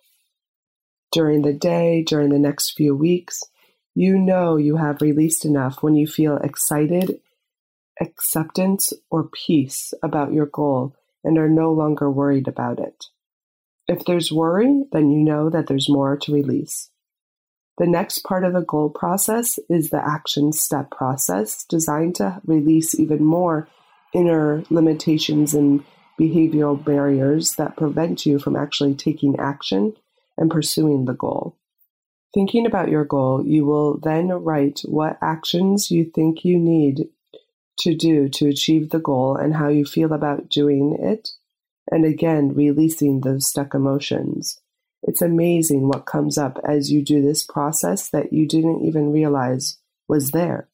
during 1.12 1.44
the 1.44 1.54
day, 1.54 2.04
during 2.04 2.30
the 2.30 2.40
next 2.40 2.72
few 2.72 2.96
weeks. 2.96 3.44
You 3.96 4.18
know 4.18 4.58
you 4.58 4.78
have 4.78 5.02
released 5.02 5.46
enough 5.46 5.84
when 5.84 5.96
you 5.96 6.08
feel 6.08 6.38
excited, 6.38 7.20
acceptance, 8.02 8.92
or 9.12 9.30
peace 9.30 9.94
about 10.02 10.34
your 10.34 10.48
goal 10.48 10.96
and 11.24 11.38
are 11.38 11.50
no 11.50 11.72
longer 11.72 12.10
worried 12.10 12.48
about 12.48 12.80
it. 12.80 13.06
If 13.88 14.06
there's 14.06 14.32
worry, 14.32 14.84
then 14.92 15.12
you 15.12 15.24
know 15.24 15.50
that 15.50 15.68
there's 15.68 15.90
more 15.90 16.18
to 16.18 16.34
release. 16.34 16.90
The 17.78 17.88
next 17.88 18.20
part 18.20 18.44
of 18.44 18.54
the 18.54 18.62
goal 18.62 18.90
process 18.90 19.58
is 19.70 19.90
the 19.90 20.04
action 20.04 20.54
step 20.54 20.92
process, 20.92 21.64
designed 21.66 22.16
to 22.16 22.42
release 22.46 22.98
even 23.00 23.24
more 23.24 23.68
inner 24.14 24.64
limitations 24.70 25.54
and 25.54 25.84
behavioral 26.20 26.84
barriers 26.84 27.56
that 27.56 27.76
prevent 27.76 28.26
you 28.26 28.38
from 28.38 28.56
actually 28.56 28.94
taking 28.94 29.40
action 29.40 29.96
and 30.38 30.52
pursuing 30.52 31.06
the 31.06 31.14
goal. 31.14 31.58
Thinking 32.34 32.66
about 32.66 32.90
your 32.90 33.06
goal, 33.06 33.46
you 33.46 33.64
will 33.64 34.00
then 34.00 34.30
write 34.30 34.82
what 34.86 35.20
actions 35.22 35.92
you 35.92 36.06
think 36.06 36.44
you 36.44 36.58
need 36.58 37.10
to 37.80 37.96
do 37.96 38.28
to 38.30 38.48
achieve 38.48 38.90
the 38.90 39.00
goal 39.00 39.36
and 39.36 39.56
how 39.56 39.68
you 39.68 39.86
feel 39.86 40.14
about 40.14 40.50
doing 40.50 40.98
it, 41.00 41.30
and 41.92 42.06
again, 42.06 42.54
releasing 42.54 43.22
those 43.22 43.46
stuck 43.46 43.76
emotions. 43.76 44.60
It's 45.04 45.22
amazing 45.22 45.88
what 45.88 46.06
comes 46.06 46.38
up 46.38 46.60
as 46.68 46.92
you 46.92 47.04
do 47.04 47.22
this 47.22 47.44
process 47.44 48.10
that 48.10 48.34
you 48.34 48.48
didn't 48.48 48.84
even 48.84 49.12
realize 49.12 49.78
was 50.08 50.32
there. 50.32 50.70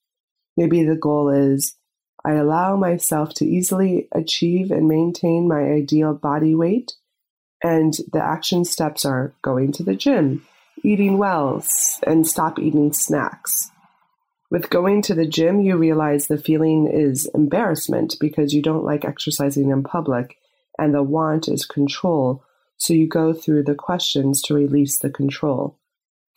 Maybe 0.56 0.84
the 0.84 0.95
goal 0.95 1.30
is 1.30 1.76
I 2.24 2.34
allow 2.34 2.76
myself 2.76 3.34
to 3.36 3.45
easily 3.45 4.08
achieve 4.13 4.72
and 4.72 4.88
maintain 4.88 5.48
my 5.48 5.62
ideal 5.62 6.13
body 6.13 6.56
weight, 6.56 6.93
and 7.62 7.93
the 8.13 8.24
action 8.24 8.63
steps 8.63 9.04
are 9.04 9.34
going 9.41 9.74
to 9.74 9.84
the 9.84 9.95
gym 9.95 10.45
eating 10.84 11.18
well, 11.18 11.63
and 12.06 12.28
stop 12.28 12.60
eating 12.60 12.94
snacks. 12.94 13.72
With 14.52 14.70
going 14.70 15.02
to 15.04 15.13
the 15.13 15.28
gym, 15.28 15.60
you 15.60 15.78
realize 15.78 16.28
the 16.28 16.38
feeling 16.38 16.88
is 16.92 17.30
embarrassment 17.36 18.15
because 18.20 18.54
you 18.54 18.62
don't 18.62 18.84
like 18.84 19.06
exercising 19.06 19.70
in 19.70 19.84
public, 19.84 20.38
and 20.78 20.94
the 20.94 21.04
want 21.04 21.48
is 21.48 21.65
control. 21.65 22.44
So 22.78 22.94
you 22.94 23.08
go 23.08 23.34
through 23.34 23.63
the 23.63 23.76
questions 23.76 24.42
to 24.44 24.56
release 24.56 24.98
the 25.00 25.10
control. 25.10 25.78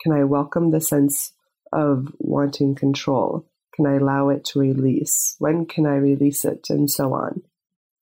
Can 0.01 0.11
I 0.11 0.25
welcome 0.25 0.71
the 0.71 0.81
sense 0.81 1.33
of 1.71 2.07
wanting 2.19 2.75
control? 2.75 3.49
Can 3.75 3.87
I 3.87 3.95
allow 3.95 4.29
it 4.29 4.45
to 4.45 4.59
release? 4.59 5.35
When 5.39 5.65
can 5.65 5.87
I 5.87 5.95
release 5.95 6.45
it? 6.45 6.67
And 6.69 6.91
so 6.91 7.13
on. 7.13 7.41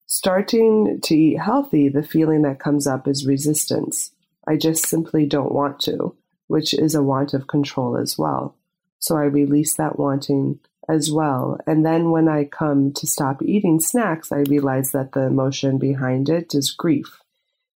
Starting 0.08 1.00
to 1.04 1.16
eat 1.16 1.40
healthy, 1.40 1.88
the 1.88 2.04
feeling 2.04 2.42
that 2.42 2.60
comes 2.60 2.86
up 2.86 3.08
is 3.08 3.26
resistance. 3.26 4.12
I 4.46 4.58
just 4.58 4.88
simply 4.88 5.26
don't 5.26 5.54
want 5.54 5.80
to 5.82 6.18
which 6.52 6.74
is 6.74 6.94
a 6.94 7.02
want 7.02 7.34
of 7.34 7.48
control 7.48 7.98
as 7.98 8.18
well. 8.18 8.56
So 9.00 9.16
I 9.16 9.24
release 9.24 9.76
that 9.78 9.98
wanting 9.98 10.60
as 10.90 11.10
well. 11.10 11.58
And 11.66 11.86
then 11.86 12.12
when 12.12 12.28
I 12.28 12.44
come 12.44 12.92
to 12.94 13.08
stop 13.08 13.42
eating 13.42 13.80
snacks, 13.80 14.32
I 14.32 14.40
realize 14.40 14.92
that 14.92 15.14
the 15.14 15.22
emotion 15.22 15.78
behind 15.78 16.30
it 16.30 16.54
is 16.54 16.72
grief 16.72 17.22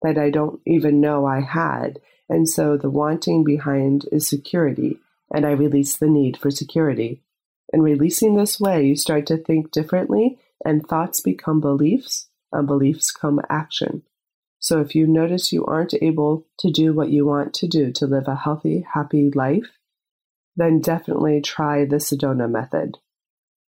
that 0.04 0.18
I 0.18 0.28
don't 0.28 0.60
even 0.66 1.00
know 1.00 1.24
I 1.24 1.40
had. 1.40 1.98
And 2.28 2.48
so 2.48 2.76
the 2.76 2.90
wanting 2.90 3.42
behind 3.42 4.06
is 4.12 4.28
security, 4.28 4.98
and 5.32 5.46
I 5.46 5.52
release 5.52 5.96
the 5.96 6.08
need 6.08 6.36
for 6.36 6.50
security. 6.50 7.22
In 7.72 7.80
releasing 7.80 8.36
this 8.36 8.60
way, 8.60 8.84
you 8.84 8.96
start 8.96 9.26
to 9.26 9.38
think 9.38 9.70
differently, 9.70 10.38
and 10.64 10.86
thoughts 10.86 11.20
become 11.20 11.60
beliefs, 11.60 12.28
and 12.52 12.66
beliefs 12.66 13.10
come 13.10 13.40
action. 13.48 14.02
So 14.64 14.80
if 14.80 14.94
you 14.94 15.06
notice 15.06 15.52
you 15.52 15.62
aren't 15.66 15.92
able 16.00 16.46
to 16.60 16.70
do 16.70 16.94
what 16.94 17.10
you 17.10 17.26
want 17.26 17.52
to 17.56 17.68
do 17.68 17.92
to 17.92 18.06
live 18.06 18.26
a 18.26 18.34
healthy, 18.34 18.86
happy 18.94 19.28
life, 19.28 19.68
then 20.56 20.80
definitely 20.80 21.42
try 21.42 21.84
the 21.84 21.96
Sedona 21.96 22.50
method. 22.50 22.96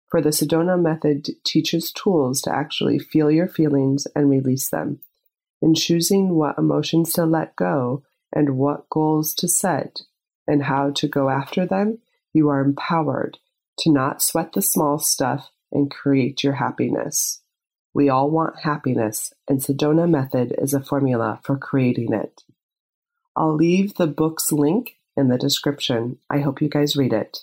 For 0.10 0.20
the 0.20 0.32
Sedona 0.32 0.82
method 0.82 1.28
teaches 1.46 1.92
tools 1.92 2.42
to 2.42 2.52
actually 2.52 2.98
feel 2.98 3.30
your 3.30 3.48
feelings 3.48 4.08
and 4.16 4.32
release 4.32 4.72
them. 4.72 5.02
In 5.62 5.76
choosing 5.76 6.34
what 6.34 6.58
emotions 6.58 7.14
to 7.14 7.26
let 7.28 7.56
go 7.56 8.02
and 8.34 8.58
what 8.58 8.90
goals 8.90 9.36
to 9.36 9.48
set 9.48 10.02
and 10.48 10.64
how 10.64 10.90
to 10.90 11.08
go 11.08 11.30
after 11.30 11.68
them, 11.68 12.00
you 12.34 12.50
are 12.50 12.62
empowered 12.62 13.38
to 13.78 13.92
not 13.92 14.24
sweat 14.24 14.54
the 14.54 14.64
small 14.64 14.98
stuff 14.98 15.52
and 15.72 15.92
create 15.92 16.44
your 16.44 16.54
happiness. 16.54 17.44
We 17.94 18.10
all 18.10 18.30
want 18.30 18.60
happiness, 18.60 19.34
and 19.48 19.60
Sedona 19.60 20.10
Method 20.10 20.56
is 20.58 20.74
a 20.74 20.84
formula 20.84 21.40
for 21.44 21.58
creating 21.58 22.14
it. 22.14 22.44
I'll 23.36 23.56
leave 23.56 23.96
the 23.96 24.08
book's 24.08 24.52
link 24.52 24.98
in 25.18 25.28
the 25.28 25.38
description. 25.38 26.20
I 26.30 26.40
hope 26.40 26.62
you 26.62 26.70
guys 26.70 26.96
read 26.96 27.14
it. 27.14 27.40